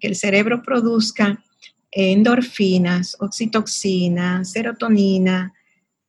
[0.00, 1.42] el cerebro produzca
[1.90, 5.54] endorfinas, oxitoxina, serotonina,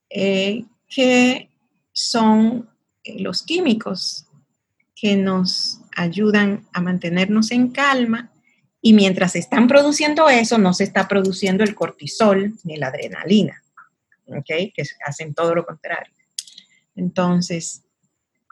[0.10, 1.50] eh, que
[1.94, 2.68] son
[3.04, 4.26] eh, los químicos
[4.96, 8.32] que nos ayudan a mantenernos en calma
[8.82, 13.64] y mientras están produciendo eso, no se está produciendo el cortisol ni la adrenalina,
[14.28, 14.74] ¿ok?
[14.74, 16.14] Que hacen todo lo contrario.
[16.96, 17.85] Entonces,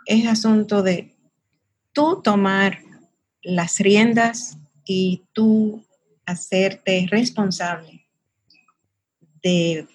[0.06, 1.16] es asunto de
[1.92, 2.80] tú tomar
[3.42, 5.86] las riendas y tú
[6.26, 8.08] hacerte responsable
[9.42, 9.88] de,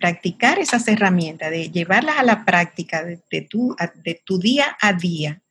[0.00, 5.42] practicar esas herramientas, de llevarlas a la práctica de, tu, de tu día a día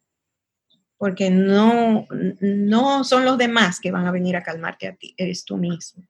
[0.98, 2.08] porque no,
[2.40, 6.04] no son los demás que van a venir a calmarte a ti, eres tú mismo.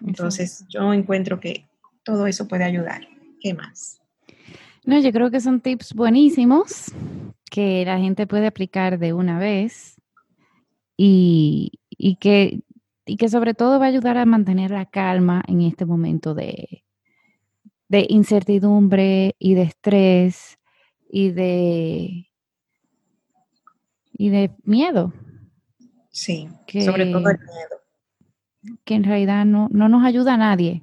[0.00, 1.68] Entonces, yo encuentro que
[2.02, 3.06] todo eso puede ayudar.
[3.40, 3.99] ¿Qué más?
[4.84, 6.92] No, yo creo que son tips buenísimos
[7.50, 10.00] que la gente puede aplicar de una vez
[10.96, 11.72] y,
[12.20, 12.60] que,
[13.06, 16.84] y que sobre todo va a ayudar a mantener la calma en este momento de,
[17.88, 20.58] de incertidumbre y de estrés
[21.08, 22.30] y de
[24.20, 25.14] y de miedo.
[26.10, 26.48] Sí,
[26.84, 28.76] sobre todo el miedo.
[28.84, 30.82] Que en realidad no, nos ayuda a nadie.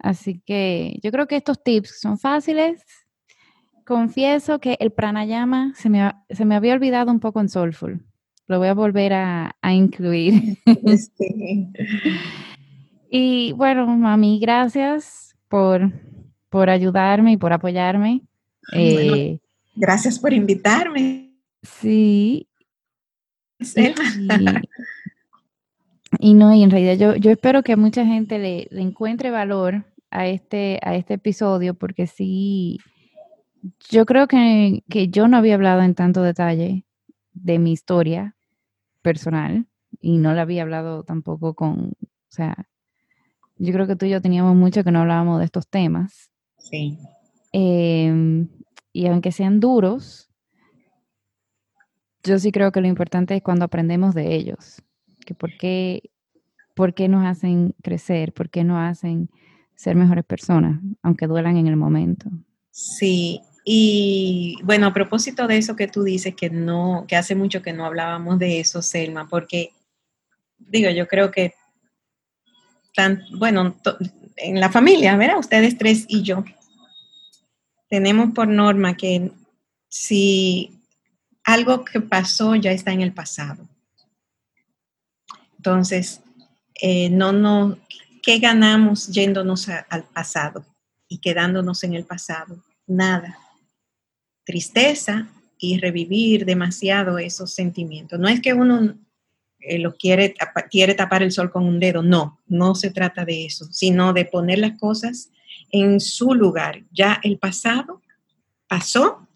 [0.00, 2.82] Así que yo creo que estos tips son fáciles.
[3.84, 8.04] Confieso que el pranayama se me, se me había olvidado un poco en Soulful.
[8.46, 10.58] Lo voy a volver a, incluir.
[13.10, 15.92] y bueno, mami, gracias por,
[16.48, 18.22] por ayudarme y por apoyarme.
[18.72, 19.38] Eh,
[19.76, 21.32] gracias por invitarme.
[21.62, 22.48] Sí.
[26.18, 30.26] Y, no, y en realidad yo, yo espero que mucha gente le, encuentre valor a
[30.26, 32.78] este, a este episodio, porque sí,
[33.90, 36.84] yo creo que, que yo no había hablado en tanto detalle
[37.32, 38.36] de mi historia
[39.02, 39.66] personal
[40.00, 42.68] y no la había hablado tampoco con, o sea,
[43.56, 46.30] yo creo que tú y yo teníamos mucho que no hablábamos de estos temas.
[46.58, 46.98] Sí.
[47.52, 48.48] Em,
[48.92, 50.30] y aunque sean duros,
[52.22, 54.82] yo sí creo que lo importante es cuando aprendemos de ellos,
[55.26, 56.10] que por qué,
[56.74, 59.30] por qué nos hacen crecer, por qué nos hacen
[59.80, 62.28] ser mejores personas, aunque duelan en el momento.
[62.70, 67.62] Sí, y bueno, a propósito de eso que tú dices, que no, que hace mucho
[67.62, 69.72] que no hablábamos de eso, Selma, porque
[70.58, 71.54] digo, yo creo que
[72.94, 73.74] tan, bueno,
[74.36, 75.38] en la familia, ¿verdad?
[75.38, 76.44] Ustedes tres y yo,
[77.88, 79.32] tenemos por norma que
[79.88, 80.78] si
[81.42, 83.66] algo que pasó ya está en el pasado.
[85.56, 86.20] Entonces,
[86.82, 87.78] eh, no, no,
[88.22, 90.64] ¿qué ganamos yéndonos al pasado
[91.08, 92.62] y quedándonos en el pasado?
[92.86, 93.38] Nada.
[94.44, 98.18] Tristeza y revivir demasiado esos sentimientos.
[98.18, 98.94] No es que uno
[99.60, 100.34] eh, lo quiere,
[100.70, 104.24] quiere tapar el sol con un dedo, no, no se trata de eso, sino de
[104.24, 105.30] poner las cosas
[105.70, 106.82] en su lugar.
[106.90, 108.00] Ya el pasado
[108.66, 109.26] pasó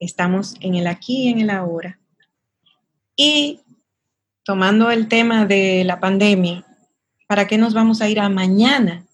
[0.00, 1.98] Estamos en el aquí y en el ahora.
[3.16, 3.60] Y
[4.44, 6.64] tomando el tema de la pandemia,
[7.28, 9.06] ¿para qué nos vamos a ir a mañana?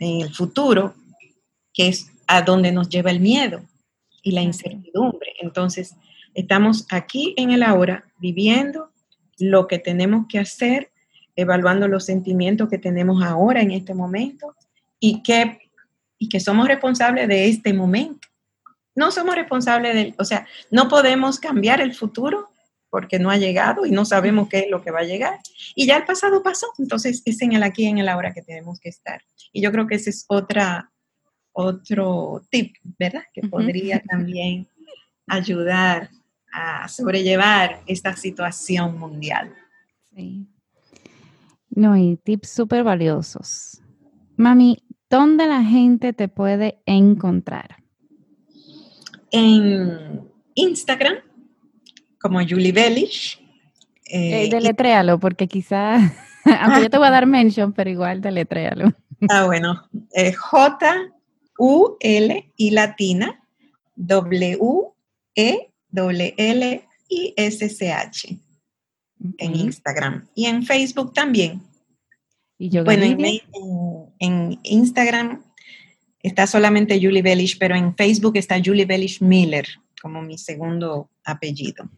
[0.00, 0.94] En el futuro,
[1.72, 3.62] que es a donde nos lleva el miedo
[4.22, 5.34] y la incertidumbre.
[5.40, 5.94] Entonces,
[6.34, 8.90] estamos aquí en el ahora, viviendo
[9.38, 10.90] lo que tenemos que hacer,
[11.36, 14.56] evaluando los sentimientos que tenemos ahora en este momento
[14.98, 15.70] y que,
[16.18, 18.30] y que somos responsables de este momento
[18.94, 22.49] no somos responsables del, o sea, no podemos cambiar el futuro
[22.90, 25.38] porque no ha llegado y no sabemos qué es lo que va a llegar.
[25.74, 28.42] Y ya el pasado pasó, entonces es en el aquí y en el ahora que
[28.42, 29.22] tenemos que estar.
[29.52, 30.92] Y yo creo que esa es otra,
[31.52, 33.22] otro tip, ¿verdad?
[33.32, 34.68] Que podría también
[35.26, 36.10] ayudar
[36.52, 39.54] a sobrellevar esta situación mundial.
[40.14, 40.46] Sí.
[41.70, 43.80] No, y tips súper valiosos.
[44.36, 47.76] Mami, ¿dónde la gente te puede encontrar?
[49.30, 51.18] En Instagram,
[52.20, 53.40] como Julie Bellish.
[54.06, 56.12] Eh, eh, deletréalo, porque quizás,
[56.60, 58.92] aunque yo te voy a dar mention, pero igual deletréalo.
[59.28, 59.86] Ah, bueno.
[60.14, 61.12] Eh, J,
[61.58, 63.46] U, L y latina,
[63.94, 64.58] W,
[65.34, 68.38] E, W, L y S, C, H
[69.38, 71.62] en Instagram y en Facebook también.
[72.58, 73.04] ¿Y yo bueno,
[74.18, 75.42] en, Instagram
[76.22, 79.66] está solamente Julie Bellish, pero en Facebook está Julie Bellish Miller
[80.00, 81.88] como mi segundo apellido.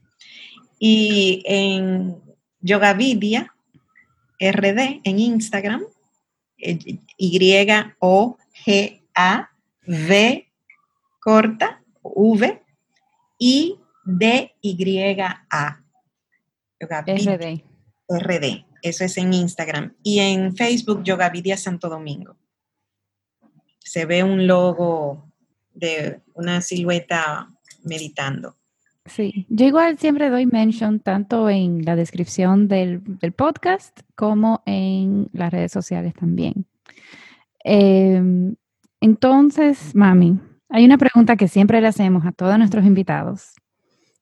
[0.85, 2.21] Y en
[2.61, 3.55] Yogavidia
[4.41, 5.85] RD en Instagram,
[6.57, 8.03] Y-O-G-A-V
[11.21, 12.63] corta, V,
[13.39, 15.85] y D-Y-A.
[16.81, 17.65] RD.
[18.09, 19.95] RD, eso es en Instagram.
[20.03, 22.37] Y en Facebook, Yogavidia Santo Domingo.
[23.79, 25.33] Se ve un logo
[25.75, 27.49] de una silueta
[27.85, 28.57] meditando.
[29.05, 33.03] Sí, yo igual siempre doy mention tanto en la descripción del,
[33.37, 36.67] podcast como en las redes sociales también.
[37.65, 38.55] Em,
[39.01, 40.39] entonces, mami,
[40.69, 43.55] hay una pregunta que siempre le hacemos a todos nuestros invitados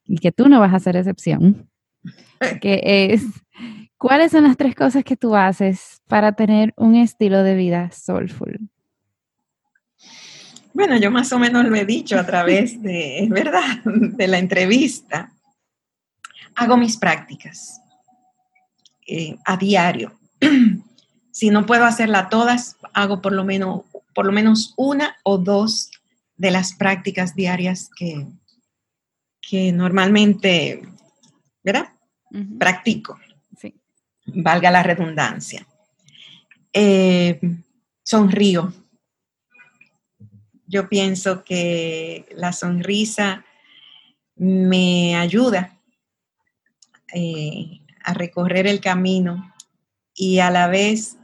[0.05, 1.69] y que tú no vas a hacer excepción
[2.63, 2.81] que
[3.13, 3.23] es,
[3.99, 8.71] ¿cuáles son las tres cosas que tú haces para tener un estilo de vida soulful?
[10.73, 14.39] Bueno, yo más o menos lo he dicho a través de, es verdad, de la
[14.39, 15.33] entrevista.
[16.55, 17.81] Hago mis prácticas
[19.07, 20.19] eh, a diario.
[21.33, 23.83] si no puedo hacerla todas, hago por lo menos,
[24.15, 25.91] por lo menos una o dos
[26.37, 28.27] de las prácticas diarias que,
[29.41, 30.83] que normalmente,
[31.63, 31.89] ¿verdad?
[32.59, 33.19] practico,
[34.27, 35.67] valga la redundancia.
[36.73, 37.41] Eh,
[38.03, 38.73] sonrío.
[40.71, 43.45] Yo pienso que la sonrisa
[44.37, 45.77] me ayuda
[47.13, 49.53] eh, a recorrer el camino
[50.15, 51.17] y a la vez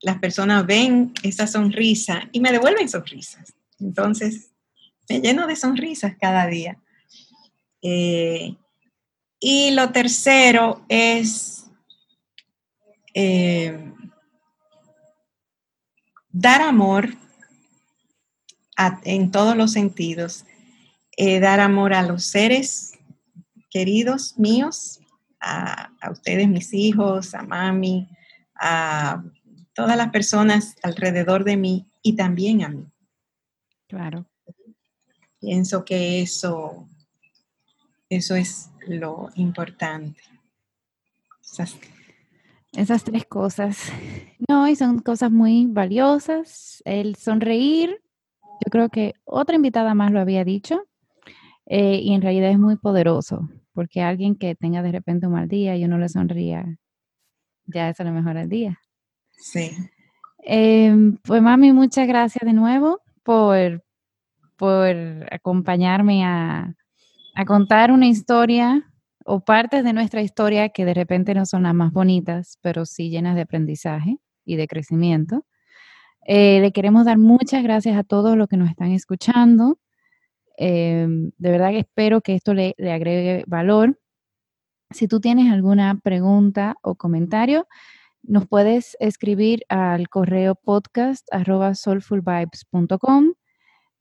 [0.00, 3.54] las personas ven esa sonrisa y me devuelven sonrisas.
[3.78, 4.50] Entonces,
[5.08, 6.76] me lleno de sonrisas cada día.
[7.82, 8.56] Eh,
[9.38, 11.66] y lo tercero es
[13.14, 13.92] eh,
[16.32, 17.21] dar amor
[18.76, 20.44] en todos los sentidos,
[21.16, 22.98] eh, dar amor a los seres
[23.70, 25.00] queridos míos,
[25.40, 28.08] a, ustedes, mis hijos, a mami,
[28.54, 29.24] a
[29.74, 32.86] todas las personas alrededor de mí y también a mí.
[33.88, 34.26] Claro.
[35.40, 36.88] Pienso que eso,
[38.08, 40.20] eso es lo importante.
[42.72, 43.92] Esas, tres cosas.
[44.48, 46.82] No, y son cosas muy valiosas.
[46.86, 48.02] El sonreír,
[48.64, 50.82] yo creo que otra invitada más lo había dicho,
[51.66, 55.48] eh, y en realidad es muy poderoso, porque alguien que tenga de repente un mal
[55.48, 56.78] día y uno le sonría,
[57.66, 58.78] ya eso le mejora el día.
[59.30, 59.70] Sí.
[60.44, 63.84] Em, pues mami, muchas gracias de nuevo por,
[64.56, 64.96] por
[65.30, 66.74] acompañarme a,
[67.34, 68.88] a contar una historia
[69.24, 73.08] o partes de nuestra historia que de repente no son las más bonitas, pero sí
[73.08, 75.46] llenas de aprendizaje y de crecimiento.
[76.24, 79.78] Eh, le queremos dar muchas gracias a todos los que nos están escuchando.
[80.58, 83.98] Eh, de verdad que espero que esto le, agregue valor.
[84.90, 87.66] Si tú tienes alguna pregunta o comentario,
[88.22, 91.26] nos puedes escribir al correo podcast
[91.74, 93.32] soulfulvibes.com.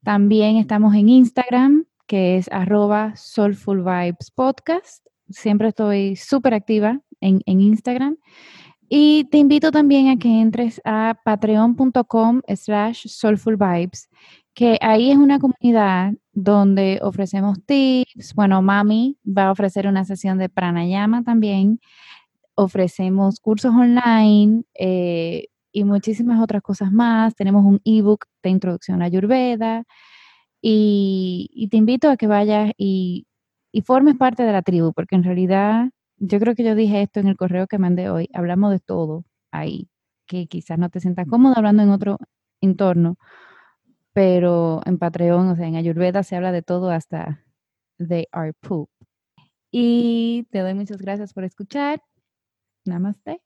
[0.03, 5.07] También estamos en Instagram que es arroba Soulful Vibes Podcast.
[5.30, 8.18] Siempre estoy súper activa en, Instagram.
[8.93, 14.09] Y te invito también a que entres a patreon.com slash soulfulvibes,
[14.53, 18.35] que ahí es una comunidad donde ofrecemos tips.
[18.35, 21.80] Bueno, Mami va a ofrecer una sesión de pranayama también.
[22.55, 27.34] Ofrecemos cursos online eh, y muchísimas otras cosas más.
[27.35, 29.85] Tenemos un ebook de introducción a Ayurveda.
[30.61, 33.26] Y, te invito a que vayas y,
[33.85, 35.91] formes parte de la tribu, porque en realidad
[36.22, 39.26] yo creo que yo dije esto en el correo que mandé hoy, hablamos de todo
[39.52, 39.89] ahí,
[40.27, 42.19] que quizás no te sientas cómodo hablando en otro
[42.61, 43.18] entorno,
[44.14, 47.43] pero en Patreon, o sea, en Ayurveda se habla de todo hasta
[47.98, 48.89] they are poop.
[49.72, 52.03] Y te doy muchas gracias por escuchar.
[52.85, 53.41] Namaste.